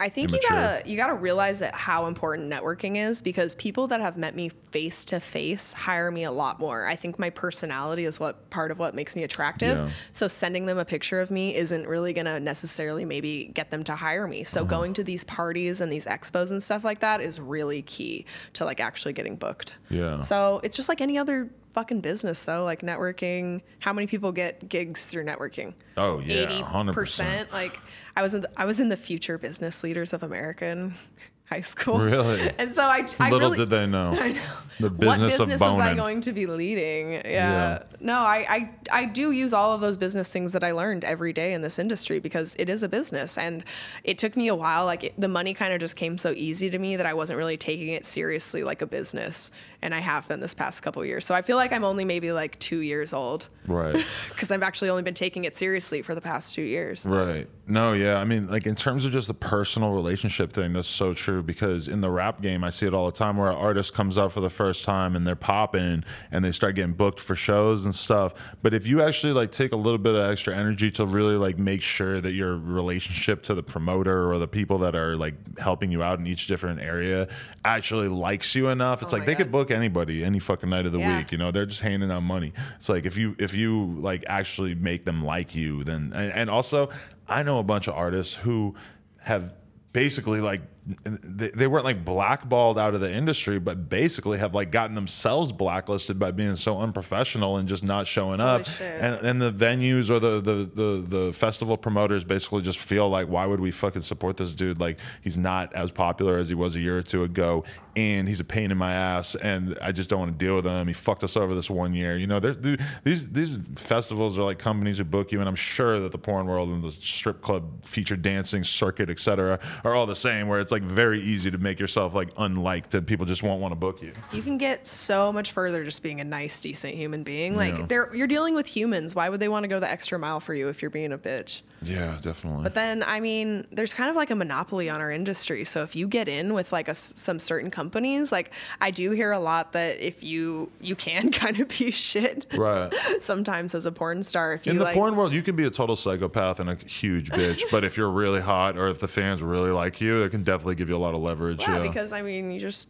[0.00, 4.00] I think you gotta you gotta realize that how important networking is because people that
[4.00, 6.84] have met me face to face hire me a lot more.
[6.84, 9.78] I think my personality is what part of what makes me attractive.
[9.78, 9.90] Yeah.
[10.10, 13.94] So sending them a picture of me isn't really gonna necessarily maybe get them to
[13.94, 14.38] hire me.
[14.38, 14.44] Uh-huh.
[14.44, 18.26] So going to these parties and these expos and stuff like that is really key
[18.54, 19.76] to like actually getting booked.
[19.90, 20.20] Yeah.
[20.22, 23.60] So it's just like any other fucking business though, like networking.
[23.80, 25.74] How many people get gigs through networking?
[25.96, 27.52] Oh yeah, hundred percent.
[27.52, 27.78] Like
[28.16, 30.94] I was in the, I was in the future business leaders of America in
[31.46, 31.98] high school.
[31.98, 32.50] Really?
[32.58, 34.10] And so I, I Little really, did they know.
[34.18, 34.40] I know.
[34.80, 37.12] The what business business of was I going to be leading?
[37.12, 37.20] Yeah.
[37.24, 37.82] Yeah.
[38.00, 41.32] No, I, I I do use all of those business things that I learned every
[41.32, 43.64] day in this industry because it is a business, and
[44.04, 44.84] it took me a while.
[44.84, 47.38] Like it, the money kind of just came so easy to me that I wasn't
[47.38, 49.50] really taking it seriously like a business,
[49.84, 51.24] and I have been this past couple years.
[51.26, 54.04] So I feel like I'm only maybe like two years old Right.
[54.30, 57.04] because I've actually only been taking it seriously for the past two years.
[57.06, 57.48] Right.
[57.66, 58.16] No, yeah.
[58.16, 61.88] I mean, like in terms of just the personal relationship thing, that's so true because
[61.88, 64.32] in the rap game, I see it all the time where an artist comes up
[64.32, 67.94] for the first time and they're popping and they start getting booked for shows and
[67.94, 68.34] stuff.
[68.62, 71.58] But if you actually like take a little bit of extra energy to really like
[71.58, 75.90] make sure that your relationship to the promoter or the people that are like helping
[75.90, 77.28] you out in each different area
[77.64, 79.38] actually likes you enough, it's Oh like they God.
[79.38, 81.18] could book anybody any fucking night of the Yeah.
[81.18, 81.32] week.
[81.32, 82.52] You know, they're just handing out money.
[82.76, 86.50] It's like if you if you like actually make them like you, then and, and
[86.50, 86.90] also
[87.28, 88.74] I know a bunch of artists who
[89.18, 89.54] have
[89.92, 94.70] basically like they, they weren't like blackballed out of the industry but basically have like
[94.70, 98.66] gotten themselves blacklisted by being so unprofessional and just not showing up.
[98.66, 99.00] shit.
[99.00, 103.28] and and the venues or the, the the the festival promoters basically just feel like
[103.28, 104.78] why would we fucking support this dude?
[104.78, 107.64] Like he's not as popular as he was a year or two ago
[107.96, 110.66] and he's a pain in my ass and I just don't want to deal with
[110.66, 110.86] him.
[110.86, 112.18] He fucked us over this one year.
[112.18, 115.98] You know dude, these these festivals are like companies who book you and I'm sure
[116.00, 120.16] that the porn world and the strip club feature dancing circuit etc are all the
[120.16, 123.60] same where it's like very easy to make yourself like unliked that people just won't
[123.60, 126.94] want to book you You can get so much further just being a nice, decent
[126.94, 127.54] human being.
[127.56, 127.86] Like Yeah.
[127.86, 129.14] they're you're dealing with humans.
[129.14, 131.18] Why would they want to go the extra mile for you if you're being a
[131.18, 131.62] bitch?
[131.86, 135.64] Yeah definitely But then, I mean, there's kind of like a monopoly on our industry.
[135.64, 139.32] So if you get in with like a some certain companies, like I do hear
[139.32, 143.92] a lot that if you you can kind of be shit right sometimes as a
[143.92, 144.54] porn star.
[144.54, 146.76] If you In the like, porn world, you can be a total psychopath and a
[146.76, 150.30] huge bitch, but if you're really hot or if the fans really like you, it
[150.30, 151.60] can definitely give you a lot of leverage.
[151.60, 152.88] yeah, Yeah, because I mean, you're just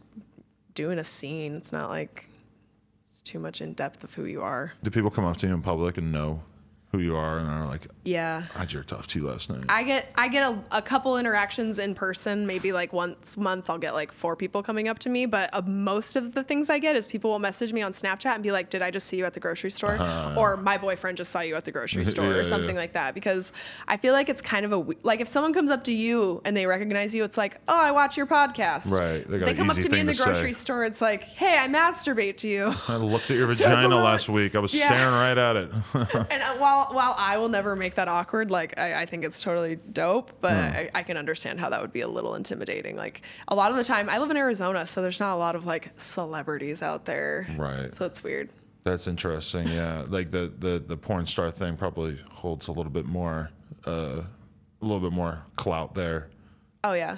[0.73, 1.55] doing a scene.
[1.55, 2.29] It's not like
[3.09, 4.73] it's too much in depth of who you are.
[4.83, 6.41] Do people come up to you in public and know
[6.95, 8.43] who you are and are like, Yeah.
[8.55, 9.63] I jerked off to you last night.
[9.69, 12.47] I get I get a, a couple interactions in person.
[12.47, 15.25] Maybe like once a month, I'll get like four people coming up to me.
[15.25, 18.33] But uh, most of the things I get is people will message me on Snapchat
[18.33, 19.97] and be like, "Did I just see you at the grocery store?"
[20.37, 22.31] Or my boyfriend just saw you at the grocery store, Uh-huh.
[22.33, 22.49] Yeah, or yeah.
[22.49, 23.13] something like that.
[23.13, 23.51] Because
[23.87, 26.55] I feel like it's kind of a like if someone comes up to you and
[26.55, 29.29] they recognize you, it's like, "Oh, I watch your podcast." Right.
[29.29, 30.59] They They come up to me in the grocery say.
[30.59, 30.85] store.
[30.85, 34.55] It's like, "Hey, I masturbate to you." I looked at your So vagina last week.
[34.55, 34.87] I was Yeah.
[34.87, 35.71] staring right at it.
[36.31, 39.41] and uh, while while I will never make that awkward, like I, I think it's
[39.41, 40.75] totally dope, but Hmm.
[40.77, 42.95] I, I can understand how that would be a little intimidating.
[42.95, 45.55] Like a lot of the time, I live in Arizona, so there's not a lot
[45.55, 47.93] of like celebrities out there, Right.
[47.93, 48.49] So it's weird.
[48.83, 49.67] That's interesting.
[49.67, 53.49] Yeah, like the the the porn star thing probably holds a little bit more,
[53.87, 54.25] uh, a
[54.85, 56.27] little bit more clout there.
[56.83, 57.17] Oh yeah,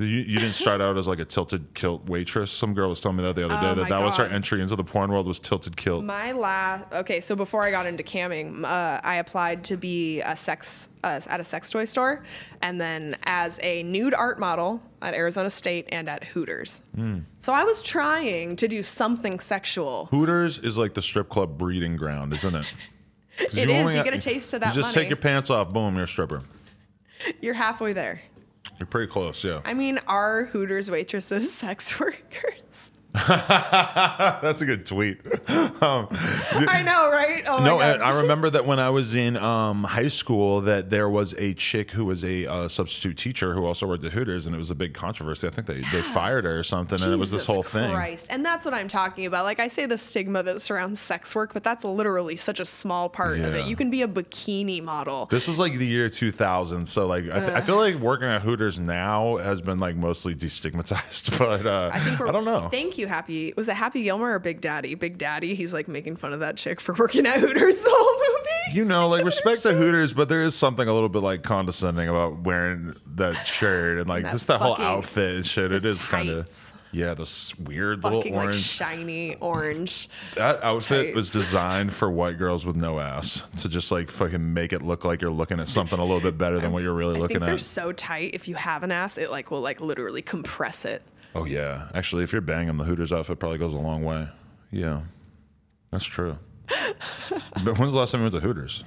[0.00, 2.52] You, you didn't start out as like a tilted kilt waitress.
[2.52, 4.62] Some girl was telling me that the other day Oh that that was her entry
[4.62, 6.04] into the porn world was tilted kilt.
[6.04, 7.20] my last okay.
[7.20, 11.40] So before I got into camming, uh, I applied to be a sex uh, at
[11.40, 12.22] a sex toy store,
[12.62, 16.80] and then as a nude art model at Arizona State and at Hooters.
[16.94, 17.18] Hmm.
[17.40, 20.06] So I was trying to do something sexual.
[20.12, 22.66] Hooters is like the strip club breeding ground, isn't it?
[23.52, 25.04] You only You got- get a taste of that You just money.
[25.04, 26.42] take your pants off, boom, you're a stripper.
[27.40, 28.20] You're halfway there.
[28.78, 29.60] You're pretty close, yeah.
[29.64, 32.90] I mean, are Hooters waitresses sex workers?
[33.28, 35.20] That's a good tweet.
[35.82, 37.42] um, I know, right?
[37.46, 37.78] Oh no.
[37.78, 41.90] I remember that when I was in um, high school, that there was a chick
[41.90, 44.74] who was a uh, substitute teacher who also worked at Hooters, and it was a
[44.74, 45.46] big controversy.
[45.46, 47.90] I think they, they fired her or something, and it was this Jesus whole thing.
[47.92, 48.28] Christ.
[48.30, 49.44] And that's what I'm talking about.
[49.44, 53.08] Like I say the stigma that surrounds sex work, but that's literally such a small
[53.08, 53.66] part of it.
[53.66, 55.26] You can be a bikini model.
[55.26, 58.42] This was like the year 2000, so like I, th- I feel like working at
[58.42, 62.68] Hooters now has been like mostly destigmatized, but uh, I think we're I don't know.
[62.70, 63.52] Thank you, Happy.
[63.56, 64.94] Was it Happy Gilmore or Big Daddy?
[64.94, 68.14] Big Daddy, he's like making fun of that chick for working at Hooters the whole
[68.36, 68.78] movie.
[68.78, 72.08] You know, like respect to Hooters, but there is something a little bit like condescending
[72.08, 75.72] about wearing that shirt and like that just that whole outfit and shit.
[75.72, 78.62] It is kind of yeah, this weird little Fucking like orange.
[78.62, 80.08] shiny orange.
[80.36, 84.72] that outfit was designed for white girls with no ass to just like fucking make
[84.72, 87.16] it look like you're looking at something a little bit better than what you're really
[87.16, 88.30] I looking think they're so tight.
[88.34, 91.02] If you have an ass, it like will like literally compress it.
[91.34, 94.28] Oh yeah, actually, if you're banging, the Hooters outfit probably goes a long way.
[94.70, 95.02] Yeah,
[95.90, 96.38] that's true.
[97.64, 98.84] but when's the last time you went to Hooters?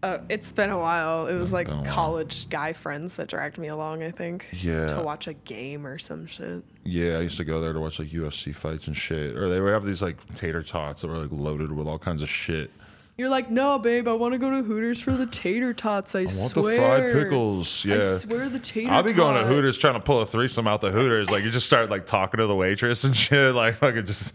[0.00, 1.26] Uh, it's been a while.
[1.26, 1.84] It was like a while.
[1.84, 4.46] college guy friends that dragged me along, I think.
[4.52, 4.86] Yeah.
[4.86, 6.62] To watch a game or some shit.
[6.84, 9.36] Yeah, I used to go there to watch like UFC fights and shit.
[9.36, 12.22] Or they would have these like tater tots that were like loaded with all kinds
[12.22, 12.70] of shit.
[13.18, 16.14] You're like, no, babe, I want to go to Hooters for the tater tots.
[16.14, 16.76] I, swear." I want swear.
[16.76, 17.84] the fried pickles.
[17.84, 17.96] Yeah.
[17.96, 19.44] I swear the tater I'll be going to.
[19.44, 21.28] Hooters trying to pull a threesome out the Hooters.
[21.28, 23.54] Like you just start like talking to the waitress and shit.
[23.58, 24.32] Like fucking just,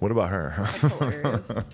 [0.00, 0.66] what about her?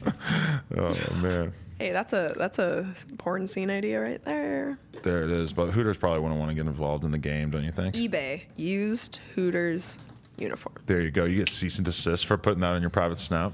[0.77, 2.87] Oh man, hey, that's a that's a
[3.19, 4.79] porn scene idea right there.
[5.03, 5.53] there it is.
[5.55, 7.95] But Hooters probably wouldn't want to get involved in the game, don't you think?
[7.95, 9.99] eBay used Hooters
[10.39, 10.75] uniform.
[10.87, 11.25] There you go.
[11.25, 13.53] You get cease and desist for putting that on your private snap.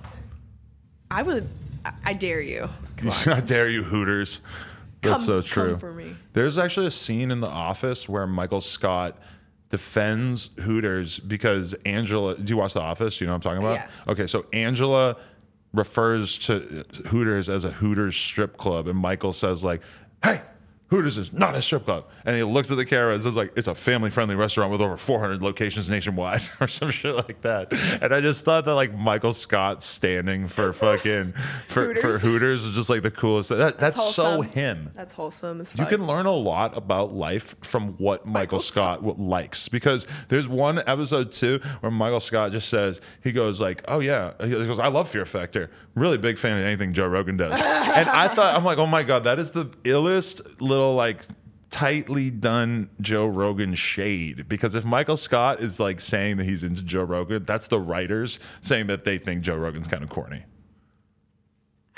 [1.13, 1.49] I would.
[1.85, 2.69] I- I dare you.
[2.97, 3.29] Come on.
[3.33, 4.41] I dare you, Hooters.
[5.03, 5.79] That's Come- so come true.
[5.79, 6.17] for me.
[6.33, 9.19] There's actually a scene in The Office where Michael Scott
[9.71, 12.37] defends Hooters because Angela.
[12.37, 13.21] Do you watch The Office?
[13.21, 13.75] You know what I'm talking about?
[13.75, 14.13] Yeah.
[14.13, 15.17] Okay, so Angela
[15.73, 19.83] refers to Hooters as a Hooters strip club, and Michael says like,
[20.25, 20.41] "Hey."
[20.89, 22.07] Hooters is not a strip club.
[22.25, 24.81] And he looks at the camera and says, like, it's a family friendly restaurant with
[24.81, 27.73] over 400 locations nationwide or some shit like that.
[28.03, 31.35] And I just thought that, like, Michael Scott standing for fucking,
[31.69, 32.23] for, for Hooters.
[32.23, 33.51] Hooters is just like the coolest.
[33.51, 34.51] That, that's so wholesome.
[34.53, 34.91] him.
[34.95, 39.69] That's wholesome You can learn a lot about life from what Michael, Scott w- likes
[39.69, 44.33] because there's one episode too where Michael Scott just says he goes like, "Oh yeah,"
[44.41, 45.71] he goes, "I love Fear Factor.
[45.95, 49.03] Really big fan of anything Joe Rogan does." and I thought I'm like, "Oh my
[49.03, 51.25] god, that is the illest little like."
[51.71, 56.83] tightly done Joe Rogan shade because if Michael Scott is like saying that he's into
[56.83, 60.45] Joe Rogan, that's the writers saying that they think Joe Rogan's kind of corny.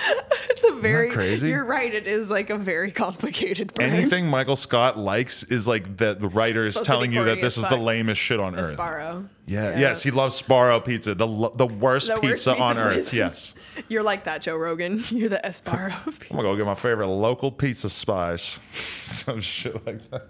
[0.51, 1.49] it's a very crazy?
[1.49, 1.93] You're right.
[1.93, 3.93] It is like a very complicated brain.
[3.93, 7.25] Anything Michael Scott likes is like that the writer is Supposed to be telling you
[7.25, 8.77] that this is the lamest shit on earth.
[8.77, 9.29] Sbarro.
[9.47, 9.79] Yeah.
[9.79, 13.13] Yes, he loves Sbarro pizza, the the worst, The worst pizza, on earth.
[13.13, 13.55] Yes.
[13.89, 15.03] You're like that, Joe Rogan.
[15.11, 15.95] You're the Sbarro.
[16.07, 18.59] I'm gonna go get my favorite local pizza spice,
[19.07, 20.29] some shit like that.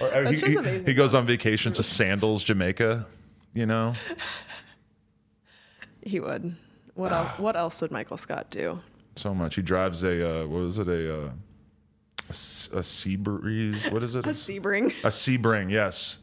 [0.00, 0.86] Or, uh, That's he, he- amazing.
[0.86, 3.06] he goes on vacation to Sandals, Jamaica.
[3.54, 3.94] You know,
[6.02, 6.54] he would.
[6.96, 7.28] What Ah.
[7.30, 7.38] else?
[7.38, 8.80] What else would Michael Scott do?
[9.14, 9.54] so much.
[9.54, 11.30] He drives a uh, what was it a uh,
[12.28, 13.82] a, s- a sea breeze?
[13.90, 14.26] What is it?
[14.26, 14.88] A Sebring.
[15.04, 15.70] A Sebring.
[15.70, 16.18] Yes.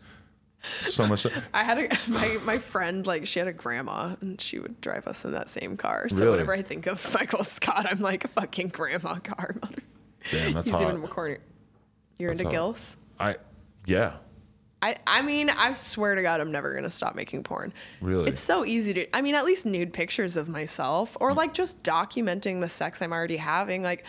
[0.62, 1.26] So much.
[1.54, 5.08] I had a my my friend like she had a grandma and she would drive
[5.08, 6.08] us in that same car.
[6.10, 6.32] So Really?
[6.32, 9.82] whenever I think of Michael Scott, I'm like a fucking grandma car, mother.
[10.32, 10.84] Damn, that's He's hot.
[10.84, 11.38] even more corny.
[12.20, 12.54] You're into hot.
[12.54, 12.98] gilfs?
[13.20, 13.36] I
[13.86, 14.14] yeah.
[14.84, 17.72] I, I mean, I swear to God, I'm never gonna stop making porn.
[18.02, 18.30] Really?
[18.30, 19.16] It's so easy to.
[19.16, 21.18] I mean, at least nude pictures of myself, Mm.
[21.22, 23.82] or like just documenting the sex I'm already having.
[23.82, 24.04] Like,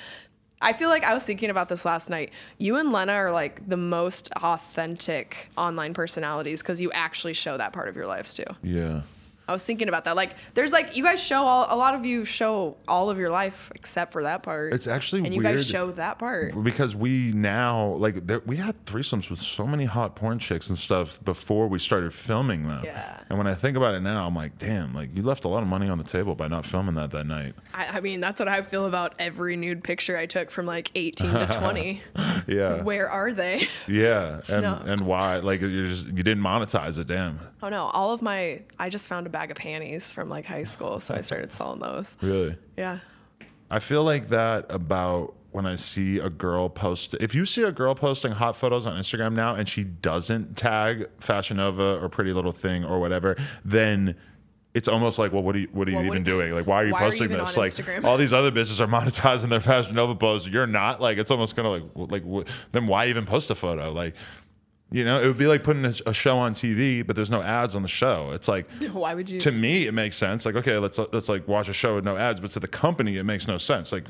[0.60, 2.32] I feel like I was thinking about this last night.
[2.58, 7.72] You and Lena are like the most authentic online personalities because you actually show that
[7.72, 8.44] part of your lives too.
[8.62, 9.02] Yeah.
[9.46, 10.16] I was thinking about that.
[10.16, 11.66] Like, there's like you guys show all.
[11.68, 14.72] A lot of you show all of your life except for that part.
[14.72, 16.62] It's actually and you guys show that part.
[16.62, 20.78] because we now like there, we had threesomes with so many hot porn chicks and
[20.78, 22.82] stuff before we started filming them.
[22.84, 23.20] Yeah.
[23.28, 25.62] And when I think about it now, I'm like, damn, like you left a lot
[25.62, 27.54] of money on the table by not filming that that night.
[27.74, 30.90] I, I mean, that's what I feel about every nude picture I took from like
[30.94, 32.02] 18 to 20.
[32.46, 32.82] Yeah.
[32.82, 33.68] Where are they?
[33.86, 34.40] yeah.
[34.48, 34.80] And No.
[34.86, 35.36] and why?
[35.38, 37.06] Like you just you didn't monetize it.
[37.06, 37.38] Damn.
[37.62, 40.62] Oh no, all of my I just found a bag of panties from like high
[40.62, 42.16] school, so I started selling those.
[42.22, 42.56] Really.
[42.78, 43.00] Yeah.
[43.68, 47.16] I feel like that about when I see a girl post.
[47.20, 51.08] If you see a girl posting hot photos on Instagram now and she doesn't tag
[51.18, 54.14] Fashion Nova or Pretty Little Thing or whatever, then
[54.74, 56.52] it's almost like, well, what are you, what are you Well, even doing?
[56.52, 57.56] Like, why are you why are you posting this?
[57.56, 58.04] Like, Instagram?
[58.04, 60.46] all these other bitches are monetizing their Fashion Nova posts.
[60.46, 61.00] You're not.
[61.00, 63.92] Like, it's almost kind of like, like, then why even post a photo?
[63.92, 64.14] Like,
[64.94, 67.42] you know, it would be like putting a, a show on TV, but there's no
[67.42, 68.30] ads on the show.
[68.30, 69.40] It's like, Why would you?
[69.40, 72.16] to me it makes sense like okay let's let's like watch a show with no
[72.16, 74.04] ads but to the company it makes no sense like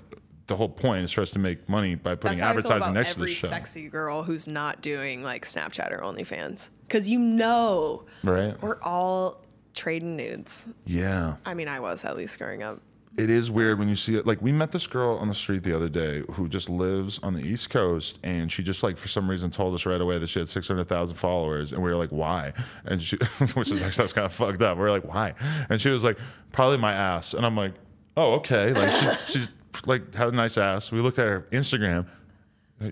[0.47, 2.73] the whole point is for us to make money by putting that's how I feel
[2.73, 7.09] advertising next to the every sexy girl who's not doing like Snapchat or OnlyFans, because
[7.09, 9.41] you know right we're all
[9.73, 10.69] trading nudes.
[10.85, 12.81] yeah I mean, I was at least growing up.
[13.17, 14.27] It is weird when you see it.
[14.27, 17.35] Like we met this girl on the street the other day who just lives on
[17.35, 20.29] the east coast and she just like for some reason told us right away that
[20.29, 22.53] she had 600000 followers and we were like why?
[22.85, 23.17] And she
[23.55, 24.77] which is actually that's kind of fucked up.
[24.77, 25.35] We were like why?
[25.69, 26.19] And she was like
[26.53, 27.35] probably my ass.
[27.35, 27.75] And i'm like
[28.17, 28.73] oh okay.
[28.73, 29.47] Like she, she
[29.87, 30.91] like had a nice ass.
[30.91, 32.07] We looked at her instagram.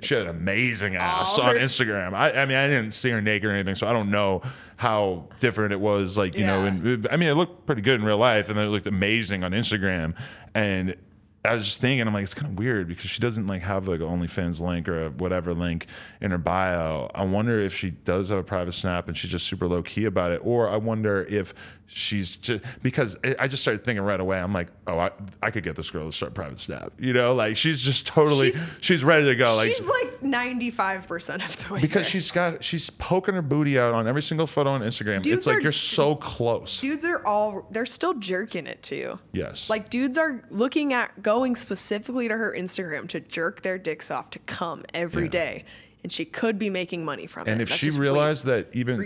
[0.00, 2.14] She had an amazing ass on Instagram.
[2.14, 4.40] I, I mean, I didn't see her naked or anything, so I don't know
[4.82, 6.18] how different it was.
[6.18, 8.66] Like, you know, and I mean, it looked pretty good in real life, and then
[8.66, 10.16] it looked amazing on Instagram.
[10.56, 10.96] And
[11.44, 13.86] I was just thinking, I'm like, it's kind of weird because she doesn't like have
[13.86, 15.86] like an OnlyFans link or a whatever link
[16.20, 17.08] in her bio.
[17.14, 20.06] I wonder if she does have a private snap and she's just super low key
[20.06, 21.54] about it, or I wonder if
[21.92, 24.38] she's just because I- I just started thinking right away.
[24.38, 25.10] I'm like, oh, I,
[25.42, 26.92] I could get this girl to start private snap.
[26.98, 29.54] You know, like she's just totally she's, She's- ready to go.
[29.56, 32.04] Like She's like 95% of the way because there.
[32.04, 35.22] she's got she's poking her booty out on every single photo on Instagram.
[35.22, 36.80] Dudes it's like you're so close.
[36.80, 39.18] dudes are all they're still jerking it too.
[39.32, 39.68] yes.
[39.70, 44.30] Like dudes are looking at going specifically to her Instagram to jerk their dicks off
[44.30, 45.28] to come every Yeah.
[45.30, 45.64] day,
[46.02, 47.50] and she could be making money from it.
[47.52, 49.00] and if That's she realized that even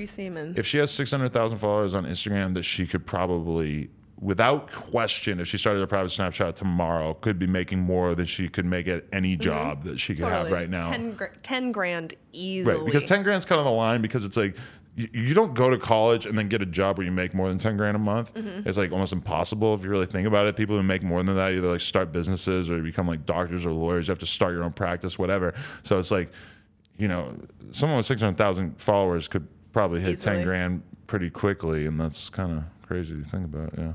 [0.57, 5.59] if she has 600,000 followers on Instagram that she could probably without question if she
[5.59, 9.37] started a private Snapchat tomorrow could be making more than she could make at any
[9.37, 10.33] job that she could Mm-hmm.
[10.35, 10.51] Totally.
[10.51, 10.83] have right now.
[10.91, 12.77] 10, gr- 10 grand easily.
[12.77, 14.57] Right, because 10 grand's kind of the line because it's like
[14.95, 17.49] you, you don't go to college and then get a job where you make more
[17.51, 18.33] than 10 grand a month.
[18.33, 18.67] Mm-hmm.
[18.67, 20.57] It's like almost impossible if you really think about it.
[20.57, 23.73] People who make more than that either like start businesses or become like doctors or
[23.73, 24.09] lawyers.
[24.09, 25.53] You have to start your own practice, whatever.
[25.83, 26.33] So it's like,
[26.99, 27.35] you know,
[27.73, 31.87] someone with 600,000 followers could probably hit 10 grand pretty quickly.
[31.87, 33.73] And that's kind of crazy to think about.
[33.77, 33.93] Yeah.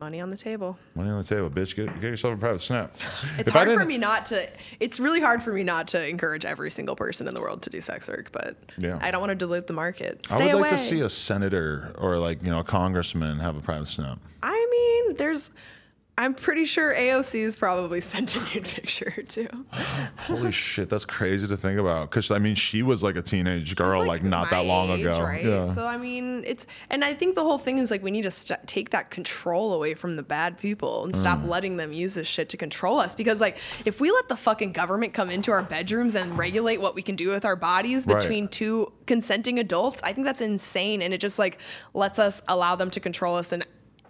[0.00, 0.76] Money on the table.
[0.96, 1.76] Money on the table, bitch.
[1.76, 2.96] Get, get yourself a private snap.
[3.38, 4.48] It's If hard for me not to.
[4.80, 7.70] It's really hard for me not to encourage every single person in the world to
[7.70, 8.98] do sex work, but Yeah.
[9.00, 10.26] I don't want to dilute the market.
[10.28, 10.60] I would away.
[10.62, 14.18] like to see a senator or like, you know, a congressman have a private snap.
[14.42, 15.52] I mean, there's.
[16.18, 19.48] I'm pretty sure AOC is probably sent a nude picture too.
[20.18, 22.10] Holy shit, that's crazy to think about.
[22.10, 25.00] Because I mean, she was like a teenage girl, It's, like, not that long age,
[25.06, 25.20] ago.
[25.22, 25.42] right?
[25.44, 25.64] Yeah.
[25.64, 28.30] So I mean, it's and I think the whole thing is like we need to
[28.30, 31.16] st- take that control away from the bad people and Mm.
[31.16, 33.14] stop letting them use this shit to control us.
[33.14, 33.56] Because like
[33.86, 37.16] if we let the fucking government come into our bedrooms and regulate what we can
[37.16, 38.18] do with our bodies Right.
[38.20, 41.58] between two consenting adults, I think that's insane, and it just like
[41.94, 43.64] lets us allow them to control us in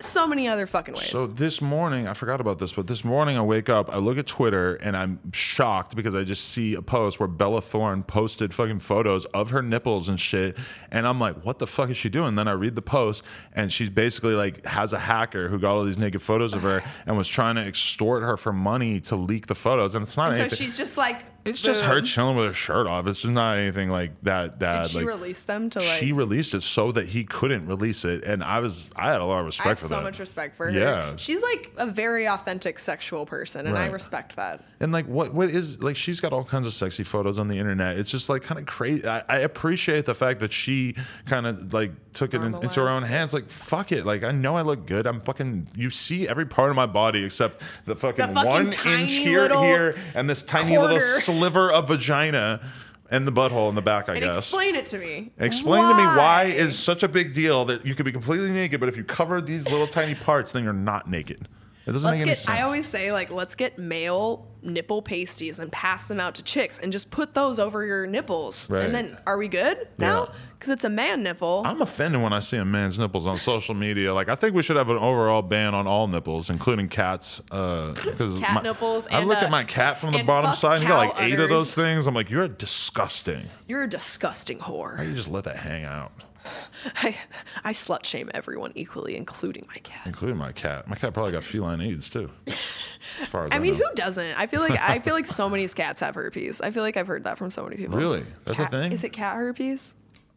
[0.05, 1.09] so many other fucking ways.
[1.09, 4.19] So this morning, I forgot about this, but this morning I wake up, I look
[4.19, 8.53] at Twitter, and I'm shocked because I just see a post where Bella Thorne posted
[8.53, 10.59] fucking photos of her nipples and shit,
[10.91, 12.35] and I'm like, what the fuck is she doing?
[12.35, 13.23] Then I read the post,
[13.55, 16.83] and she's basically like has a hacker who got all these naked photos of her
[17.07, 20.37] and was trying to extort her for money to leak the photos, and it's not
[20.37, 23.07] And so she's just like it's just her chilling with her shirt off.
[23.07, 24.61] It's just not anything like that.
[24.61, 25.99] That Did she like, release them to like?
[25.99, 29.24] she released it so that he couldn't release it, and I was I had a
[29.24, 30.03] lot of respect I have for so that.
[30.03, 30.78] much respect for her.
[30.78, 31.16] Yeah.
[31.16, 34.64] She's like a very authentic sexual person, and I respect that.
[34.83, 35.95] And like, what what is like?
[35.95, 37.99] She's got all kinds of sexy photos on the internet.
[37.99, 39.07] It's just like kind of crazy.
[39.07, 42.89] I, I appreciate the fact that she kind of like took it in, into her
[42.91, 43.33] own hands.
[43.33, 44.05] Like, fuck it.
[44.05, 45.07] Like, I know I look good.
[45.07, 45.68] I'm fucking.
[45.76, 49.95] You see every part of my body except the fucking, fucking one inch here, here,
[50.16, 52.68] and this tiny little sliver of vagina.
[53.09, 54.39] And the butthole in the back, I And guess.
[54.39, 55.33] explain it to me.
[55.39, 58.80] Explain to me why it's such a big deal that you could be completely naked,
[58.80, 61.47] but if you cover these little tiny parts, then you're not naked.
[61.87, 62.39] It doesn't Let's make any get.
[62.39, 62.49] sense.
[62.59, 66.78] I always say like, let's get male nipple pasties and pass them out to chicks,
[66.78, 68.85] and just put those over your nipples, Right.
[68.85, 70.26] and then are we good now?
[70.26, 70.35] Yeah.
[70.57, 71.62] Because it's a man nipple.
[71.66, 74.14] I'm offended when I see a man's nipples on social media.
[74.14, 77.41] Like, I think we should have an overall ban on all nipples, including cats.
[77.41, 80.74] Because Cat nipples I look uh, at my cat from the bottom side.
[80.76, 82.07] and He got like cow eight of those things.
[82.07, 83.49] I'm like, you're disgusting.
[83.66, 84.99] You're a disgusting How whore.
[84.99, 86.12] do you just let that hang out?
[86.97, 87.16] I,
[87.64, 90.03] I slut shame everyone equally, including my cat.
[90.07, 90.88] Including my cat.
[90.88, 92.30] My cat probably got feline AIDS too.
[93.20, 93.86] As far as I, I mean, know.
[93.86, 94.38] who doesn't?
[94.38, 96.61] I feel like I feel like so many cats have herpes.
[96.61, 97.99] I feel like I've heard that from so many people.
[97.99, 98.24] Really?
[98.45, 98.93] That's a thing?
[98.93, 99.95] Is it cat herpes?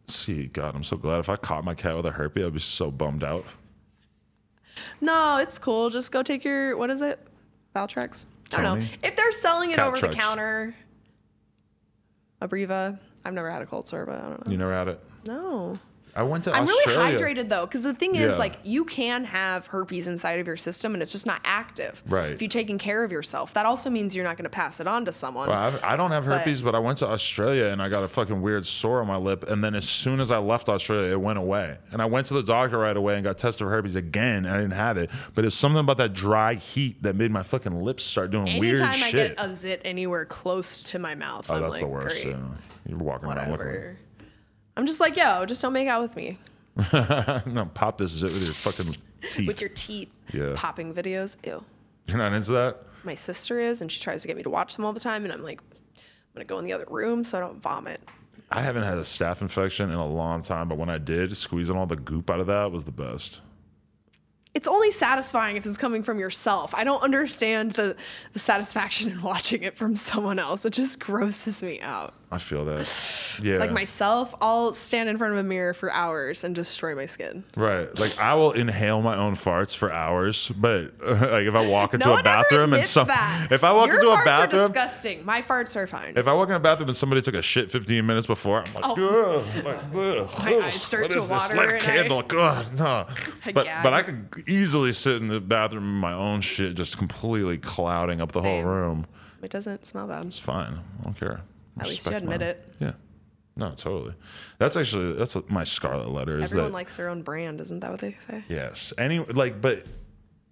[0.07, 1.19] See, God, I'm so glad.
[1.19, 3.45] If I caught my cat with a herpes, I'd be so bummed out.
[5.01, 5.89] No, it's cool.
[5.89, 7.19] Just go take your what is it?
[7.75, 8.25] Valtrex.
[8.53, 8.85] I don't know.
[9.03, 10.13] If they're selling it over the Cattrex.
[10.13, 10.75] counter,
[12.41, 12.99] Abreva.
[13.23, 14.51] I've never had a cold sore, but I don't know.
[14.51, 14.99] You never had it?
[15.25, 15.73] No.
[16.15, 17.17] I went to I'm Australia.
[17.17, 18.37] really hydrated though, because the thing is, Yeah.
[18.37, 22.01] like, you can have herpes inside of your system, and it's just not active.
[22.07, 22.29] Right.
[22.31, 24.87] If you're taking care of yourself, that also means you're not going to pass it
[24.87, 25.49] on to someone.
[25.49, 28.07] Well, I've- I don't have herpes, but, I went to Australia and I got a
[28.07, 29.43] fucking weird sore on my lip.
[29.49, 31.77] And then as soon as I left Australia, it went away.
[31.91, 34.45] And I went to the doctor right away and got tested for herpes again.
[34.45, 37.43] And I didn't have it, but it's something about that dry heat that made my
[37.43, 38.87] fucking lips start doing weird shit.
[38.87, 41.87] Anytime I get a zit anywhere close to my mouth, oh, I'm that's like, the
[41.87, 42.21] worst.
[42.23, 42.41] great, Yeah.
[42.87, 43.97] You're walking around looking.
[44.77, 46.37] I'm just like, yo, just don't make out with me
[46.93, 48.95] no, pop this zit with your fucking
[49.29, 49.47] teeth.
[49.47, 50.09] with your teeth.
[50.33, 50.53] Yeah.
[50.55, 51.37] Popping videos.
[51.45, 51.63] Ew.
[52.07, 52.81] You're not into that?
[53.03, 55.23] My sister is, and she tries to get me to watch them all the time,
[55.23, 56.01] and I'm like, I'm
[56.33, 58.01] gonna go in the other room so I don't vomit.
[58.51, 61.77] I haven't had a staph infection in a long time, but when I did, squeezing
[61.77, 63.41] all the goop out of that was the best.
[64.53, 66.73] It's only satisfying if it's coming from yourself.
[66.75, 67.95] I don't understand the,
[68.33, 70.65] the satisfaction in watching it from someone else.
[70.65, 72.13] It just grosses me out.
[72.31, 72.87] I feel that.
[73.43, 73.57] Yeah.
[73.57, 77.43] Like myself, I'll stand in front of a mirror for hours and destroy my skin.
[77.57, 77.93] Right.
[77.99, 82.07] Like I will inhale my own farts for hours, but like if I walk into
[82.07, 83.49] No a bathroom and some that.
[83.51, 85.25] if I walk Your into a farts Are bathroom disgusting.
[85.25, 86.13] My farts are fine.
[86.15, 88.73] if I walk in a bathroom and somebody took a shit 15 minutes before, I'm
[88.73, 89.43] like, Oh.
[89.55, 92.21] ugh, like, ugh, My ugh, eyes start what to water Light a and I- candle.
[92.21, 93.05] God, no.
[93.45, 93.83] I But gag.
[93.83, 98.21] but I could easily sit in the bathroom in my own shit, just completely clouding
[98.21, 99.05] up the whole room.
[99.43, 100.25] it doesn't smell bad.
[100.25, 100.79] It's fine.
[101.01, 101.41] I don't care.
[101.79, 102.49] At least you Respect admit mine.
[102.49, 102.75] it.
[102.79, 102.91] Yeah.
[103.57, 104.15] No, totally.
[104.59, 106.39] That's actually that's my scarlet letter.
[106.39, 108.43] Is Everyone that likes their own brand, isn't that what they say?
[108.49, 108.91] Yes.
[108.97, 109.85] Any like, but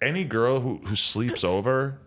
[0.02, 2.00] any girl who who sleeps over,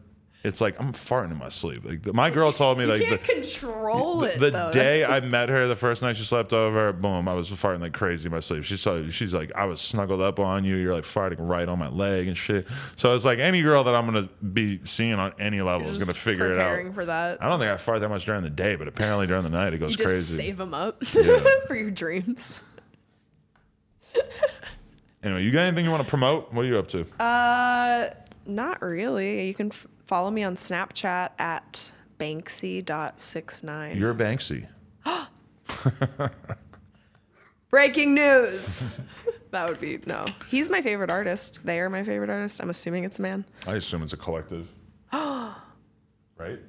[0.46, 1.84] it's like I'm farting in my sleep.
[1.84, 4.38] Like my girl told me You like can't the, control the, it.
[4.40, 4.72] the though.
[4.72, 7.80] day That's I met her, the first night she slept over, boom, I was farting
[7.80, 8.64] like crazy in my sleep.
[8.64, 10.76] She saw she's like, I was snuggled up on you.
[10.76, 12.66] You're like farting right on my leg and shit.
[12.96, 16.14] So it's like any girl that I'm gonna be seeing on any level is gonna
[16.14, 16.94] figure it out.
[16.94, 17.42] for that.
[17.42, 19.74] I don't think I fart that much during the day, but apparently during the night
[19.74, 20.36] it goes You just crazy.
[20.36, 21.44] save them up Yeah.
[21.66, 22.60] for your dreams.
[25.22, 26.52] Anyway, you got anything you want to promote?
[26.52, 27.04] What are you up to?
[27.20, 28.10] Uh,
[28.46, 29.48] not really.
[29.48, 33.98] You can f- follow me on Snapchat at banksy.69.
[33.98, 34.66] You're Banksy.
[37.70, 38.82] Breaking news.
[39.50, 40.24] that would be no.
[40.48, 41.60] He's my favorite artist.
[41.64, 42.60] They are my favorite artist.
[42.60, 43.44] I'm assuming it's a man.
[43.66, 44.68] I assume it's a collective.
[45.12, 46.60] right?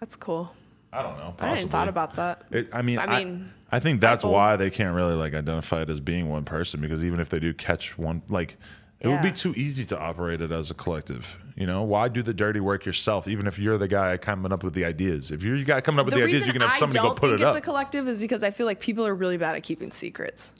[0.00, 0.52] That's cool.
[0.92, 1.34] I don't know.
[1.38, 2.42] I hadn't thought about that.
[2.50, 5.82] It, I mean, I I mean, I, think that's why they can't really like identify
[5.82, 8.56] it as being one person because even if they do catch one, like
[9.00, 11.38] it would be too easy to operate it as a collective.
[11.56, 13.28] You know, why do the dirty work yourself?
[13.28, 16.00] Even if you're the guy coming up with the ideas, if you're the guy coming
[16.00, 17.56] up with the, ideas, you can have I somebody don't go put think it it's
[17.56, 20.52] a collective is because I feel like people are really bad at keeping secrets.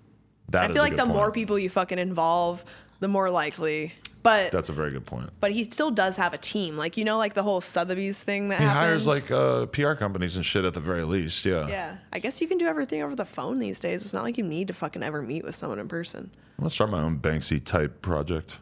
[0.48, 2.64] That I feel like the more people you fucking involve,
[3.00, 3.92] the more likely.
[4.22, 5.30] But That's a very good point.
[5.40, 6.76] but he still does have a team.
[6.76, 8.80] Like you know, like the whole Sotheby's thing that He happened.
[8.80, 11.44] hires like uh, PR companies and shit at the very least.
[11.46, 11.66] Yeah.
[11.68, 14.02] Yeah, I guess you can do everything over the phone these days.
[14.02, 16.30] It's not like you need to fucking ever meet with someone in person.
[16.58, 18.58] I'm gonna start my own Banksy type project.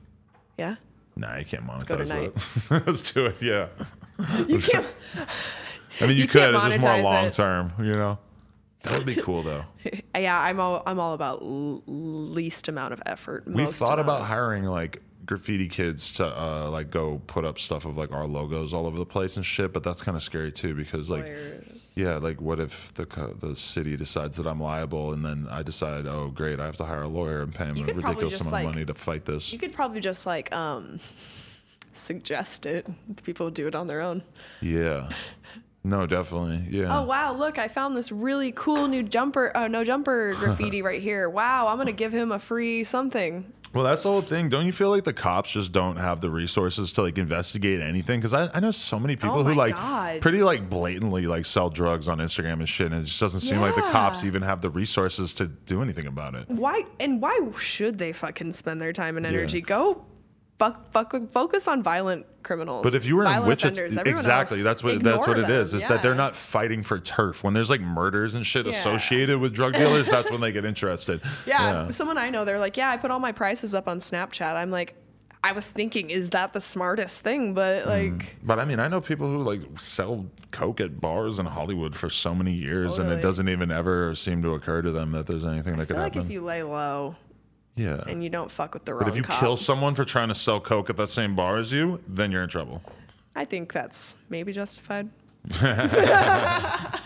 [0.56, 0.76] Yeah,
[1.16, 2.08] Nah, you can't monetize
[2.68, 2.86] that.
[2.86, 3.42] Let's do it.
[3.42, 3.66] Yeah.
[4.46, 4.86] you can't.
[6.00, 6.54] I mean, you, You could.
[6.54, 7.72] It's just more long term.
[7.78, 8.18] You know.
[8.84, 9.64] That would be cool though.
[10.16, 13.42] yeah, I'm all I'm all about l- least amount of effort.
[13.46, 17.84] We've thought amount about hiring like graffiti kids to uh, like go put up stuff
[17.84, 20.50] of like our logos all over the place and shit, but that's kind of scary
[20.50, 21.92] too because like lawyers.
[21.94, 25.62] yeah, like what if the co- the city decides that I'm liable and then I
[25.62, 27.94] decide oh great I have to hire a lawyer and pay him You a could
[28.00, 29.52] probably ridiculous just, amount of like- money to fight this.
[29.52, 30.98] You could probably just like um
[31.92, 32.86] suggest it.
[33.22, 34.22] People do it on their own.
[34.60, 35.10] Yeah.
[35.84, 36.66] No, definitely.
[36.70, 36.98] Yeah.
[36.98, 41.00] Oh wow, look, I found this really cool new jumper uh, no jumper graffiti right
[41.00, 41.30] here.
[41.30, 43.52] Wow, I'm going to give him a free something.
[43.74, 44.48] Well, that's the whole thing.
[44.48, 48.18] Don't you feel like the cops just don't have the resources to like investigate anything?
[48.20, 50.20] Because I, I know so many people Oh who my like God.
[50.22, 53.60] pretty like blatantly like sell drugs on Instagram and shit, and it just doesn't seem
[53.60, 54.28] like the cops Yeah.
[54.28, 56.48] even have the resources to do anything about it.
[56.48, 59.60] Why and why should they fucking spend their time and energy?
[59.60, 60.04] Go
[60.58, 62.82] fuck, fuck, focus on violent criminals.
[62.82, 65.60] But if you were in Wichita, exactly, that's what that's what it them.
[65.60, 65.74] is.
[65.74, 68.72] Is that they're not fighting for turf when there's like murders and shit Yeah.
[68.72, 70.08] associated with drug dealers.
[70.08, 71.20] that's when they get interested.
[71.46, 74.54] Yeah, someone I know, they're like, yeah, I put all my prices up on Snapchat.
[74.56, 74.94] I'm like,
[75.44, 77.54] I was thinking, is that the smartest thing?
[77.54, 77.86] But Mm.
[78.18, 81.94] like, But I mean, I know people who like sell coke at bars in Hollywood
[81.94, 85.26] for so many years, and it doesn't even ever seem to occur to them that
[85.26, 86.26] there's anything that I could like happen.
[86.26, 87.14] if you lay low
[87.78, 88.02] yeah.
[88.06, 90.28] and you don't fuck with the wrong But if you cop, kill someone for trying
[90.28, 92.82] to sell coke at that same bar as you, then you're in trouble.
[93.34, 95.08] I think that's maybe justified.
[95.60, 97.00] I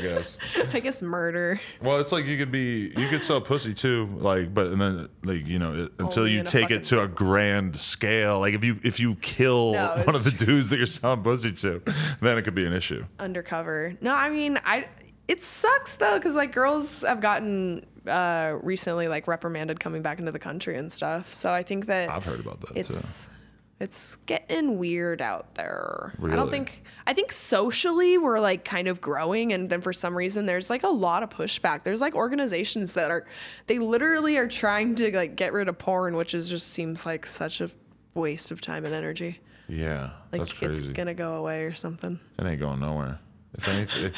[0.00, 0.38] guess.
[0.72, 1.60] I guess murder.
[1.82, 5.08] well, it's like you could be, you could sell pussy too, like, but and then
[5.24, 8.40] like you know, it, until Only you take it to a grand scale.
[8.40, 11.22] Like if you if you kill No, one of the it's dudes that you're selling
[11.22, 11.82] pussy to,
[12.20, 13.04] then it could be an issue.
[13.18, 13.94] undercover.
[14.00, 14.86] No, I mean, I.
[15.26, 20.32] It sucks though, because like girls have gotten uh, recently like reprimanded coming back into
[20.32, 21.32] the country and stuff.
[21.32, 22.80] So I think that I've heard about that too.
[22.80, 23.28] it's
[23.80, 26.14] it's getting weird out there.
[26.22, 30.16] I don't think I think socially we're like kind of growing and then for some
[30.16, 31.82] reason there's like a lot of pushback.
[31.84, 33.26] There's like organizations that are
[33.66, 37.26] they literally are trying to like get rid of porn, which is just seems like
[37.26, 37.70] such a
[38.14, 39.40] waste of time and energy.
[39.66, 42.20] Yeah, Like that's it's gonna go away or something.
[42.38, 43.18] It ain't going nowhere.
[43.54, 44.12] If anything,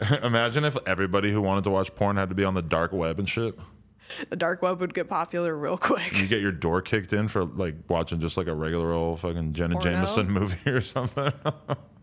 [0.22, 3.18] imagine if everybody who wanted to watch porn had to be on the dark web
[3.18, 3.58] and shit.
[4.28, 6.20] The dark web would get popular real quick.
[6.20, 9.54] You get your door kicked in for like watching just like a regular old fucking
[9.54, 9.90] Jenna Porno?
[9.90, 11.32] Jameson movie or something.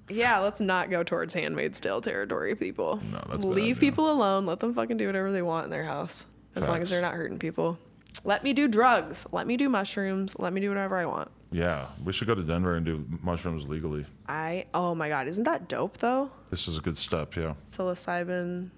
[0.09, 2.99] Yeah, let's not go towards Handmaid's Tale territory, people.
[3.11, 3.91] No, that's bad Leave idea.
[3.91, 4.45] people alone.
[4.45, 6.25] Let them fucking do whatever they want in their house,
[6.55, 7.77] as long as they're not hurting people.
[8.25, 9.25] Let me do drugs.
[9.31, 10.35] Let me do mushrooms.
[10.37, 11.31] Let me do whatever I want.
[11.51, 14.05] Yeah, we should go to Denver and do mushrooms legally.
[14.27, 16.31] I oh my god, isn't that dope though?
[16.49, 17.35] This is a good step.
[17.35, 17.53] Yeah.
[17.69, 18.69] Psilocybin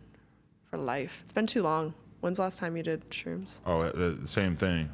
[0.69, 1.21] for life.
[1.24, 1.93] It's been too long.
[2.21, 3.59] When's the last time you did shrooms?
[3.65, 4.89] Oh, uh, the same thing.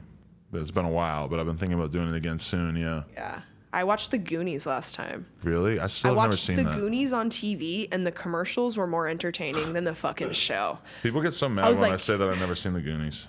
[0.51, 2.75] It's been a while, but I've been thinking about doing it again soon.
[2.75, 3.03] Yeah.
[3.13, 3.41] Yeah.
[3.71, 5.27] I watched The Goonies last time.
[5.43, 5.80] Really?
[5.80, 6.75] I still I have never watched seen The that.
[6.75, 10.80] Goonies on TV, and the commercials were more entertaining than the fucking show.
[11.03, 13.27] People get so mad was when I say that I've never seen the Goonies.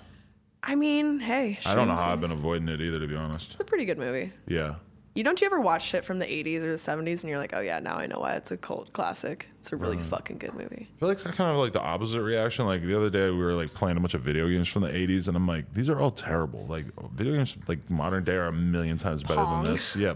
[0.63, 3.51] I mean, hey, I don't know how I've been avoiding it either, to be honest.
[3.51, 4.31] It's a pretty good movie.
[4.47, 4.75] Yeah.
[5.15, 7.51] You don't you ever watch shit from the 80s or the 70s and you're like,
[7.53, 9.47] oh yeah, now I know why it's a cult classic.
[9.59, 10.03] It's a really Mm.
[10.03, 10.87] fucking good movie.
[10.95, 12.65] I feel like it's kind of like the opposite reaction.
[12.65, 14.87] Like the other day, we were like playing a bunch of video games from the
[14.89, 16.65] '80s, and I'm like, these are all terrible.
[16.67, 19.63] Like video games, like modern day, are a million times better Pong.
[19.65, 19.95] than this.
[19.97, 20.13] Yeah,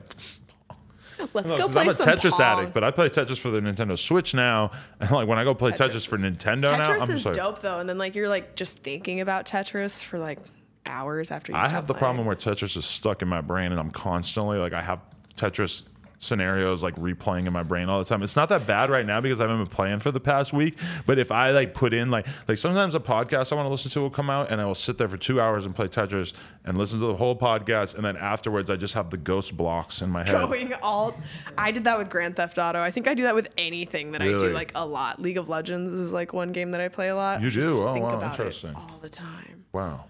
[1.34, 2.42] Let's No, go play I'm a some Tetris Pong.
[2.42, 5.54] addict, but I play Tetris for the Nintendo Switch now, and like when I go
[5.54, 8.16] play Tetris, Tetris for Nintendo now, Tetris I'm is like, dope though, and then like
[8.16, 10.40] you're like just thinking about Tetris for like
[10.86, 12.00] hours after you I have the playing.
[12.00, 15.00] problem where Tetris is stuck in my brain, and I'm constantly like I have
[15.36, 15.84] Tetris
[16.18, 18.24] scenarios like replaying in my brain all the time.
[18.24, 20.78] It's not that bad right now because I haven't been playing for the past week.
[21.06, 23.92] But if I like put in like like sometimes a podcast I want to listen
[23.92, 26.34] to will come out, and I will sit there for two hours and play Tetris
[26.64, 30.02] and listen to the whole podcast, and then afterwards I just have the ghost blocks
[30.02, 30.34] in my head.
[30.34, 31.16] going all
[31.58, 32.80] I did that with Grand Theft Auto.
[32.80, 35.22] I think I do that with anything that I do like a lot.
[35.22, 37.42] League of Legends is like one game that I play a lot.
[37.42, 37.84] You Just do?
[37.84, 38.76] Oh, think wow, about it interesting.
[38.76, 39.66] all the time.
[39.74, 40.06] Wow.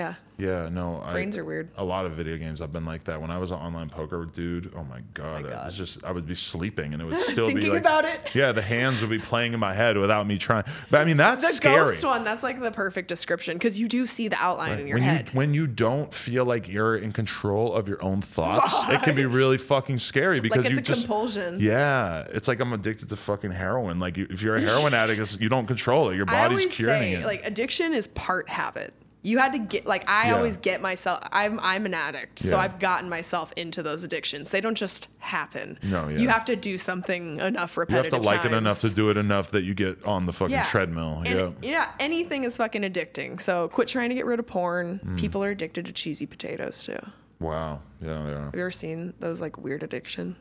[0.00, 0.14] Yeah.
[0.38, 1.68] Yeah, no, I, Brains are weird.
[1.76, 3.20] A lot of video games I've been like that.
[3.20, 6.12] When I was an online poker dude, oh my god, my it was just I
[6.12, 8.30] would be sleeping and it would still be Thinking like, about it.
[8.34, 10.64] Yeah, the hands would be playing in my head without me trying.
[10.90, 11.84] But I mean, that's The scary.
[11.90, 14.96] ghost one, that's like the perfect description because you do see the outline in your
[14.96, 15.28] when head.
[15.30, 19.14] you when you don't feel like you're in control of your own thoughts, it can
[19.14, 21.60] be really fucking scary because like it's you a just compulsion.
[21.60, 24.00] yeah, it's like I'm addicted to fucking heroin.
[24.00, 26.16] Like you, if you're a heroin addict, you don't control it.
[26.16, 27.26] Your body's curing say it.
[27.26, 28.94] like addiction is part habit.
[29.22, 30.36] You had to get like I Yeah.
[30.36, 31.20] always get myself.
[31.30, 34.50] I'm I'm an addict, so I've gotten myself into those addictions.
[34.50, 35.78] They don't just happen.
[35.82, 36.18] No, yeah.
[36.18, 37.90] You have to do something enough repetitively.
[37.90, 38.22] you have repetitive.
[38.22, 41.22] to like it enough to do it enough that you get on the fucking treadmill.
[41.26, 41.70] And, yeah.
[41.70, 43.40] yeah, anything is fucking addicting.
[43.40, 45.00] So quit trying to get rid of porn.
[45.04, 45.18] Mm.
[45.18, 46.98] People are addicted to cheesy potatoes too.
[47.40, 47.80] Wow.
[48.02, 48.44] Yeah, yeah.
[48.46, 50.36] Have you ever seen those like weird addiction?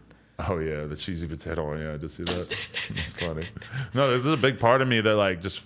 [0.48, 1.76] Oh yeah, the cheesy potato.
[1.78, 2.56] Yeah, I did see that.
[2.96, 3.46] It's funny.
[3.94, 5.62] No, there's a big part of me that like just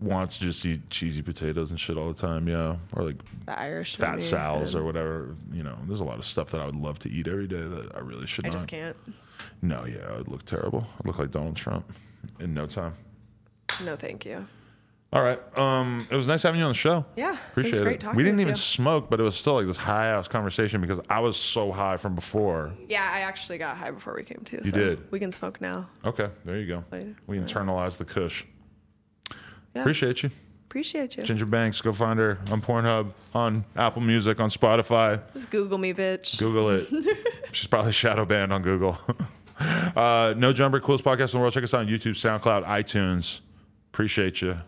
[0.00, 2.46] wants to just eat cheesy potatoes and shit all the time.
[2.48, 3.16] Yeah, or like
[3.46, 3.96] The Irish.
[3.96, 5.34] fat sows or whatever.
[5.52, 7.62] You know, there's a lot of stuff that I would love to eat every day
[7.62, 8.48] that I really should not.
[8.48, 8.56] I not.
[8.58, 8.96] just can't.
[9.62, 10.86] No, yeah, I would look terrible.
[10.98, 11.90] I'd look like Donald Trump
[12.40, 12.94] in no time.
[13.84, 14.46] No, thank you.
[15.12, 15.40] All right.
[15.56, 17.04] Um, it was nice having you on the show.
[17.16, 18.00] Yeah, it was appreciate great it.
[18.00, 18.60] talking we didn't even you.
[18.60, 21.96] smoke, but it was still like this high ass conversation because I was so high
[21.96, 22.72] from before.
[22.88, 24.56] Yeah, I actually got high before we came to.
[24.58, 25.10] You so did?
[25.10, 25.88] We can smoke now.
[26.04, 26.84] Okay, there you go.
[26.90, 27.14] Later.
[27.28, 28.44] We internalized the Kush.
[29.76, 29.82] Yeah.
[29.82, 30.30] Appreciate you,
[30.68, 31.22] Appreciate you.
[31.22, 31.82] Ginger Banks.
[31.82, 35.20] Go find her on Pornhub, on Apple Music, on Spotify.
[35.34, 36.38] Just Google me, bitch.
[36.38, 36.88] Google it.
[37.52, 38.98] She's probably shadow banned on Google.
[39.60, 41.52] uh, no Jumper, coolest podcast in the world.
[41.52, 43.40] Check us out on YouTube, SoundCloud, iTunes.
[43.92, 44.58] Appreciate you.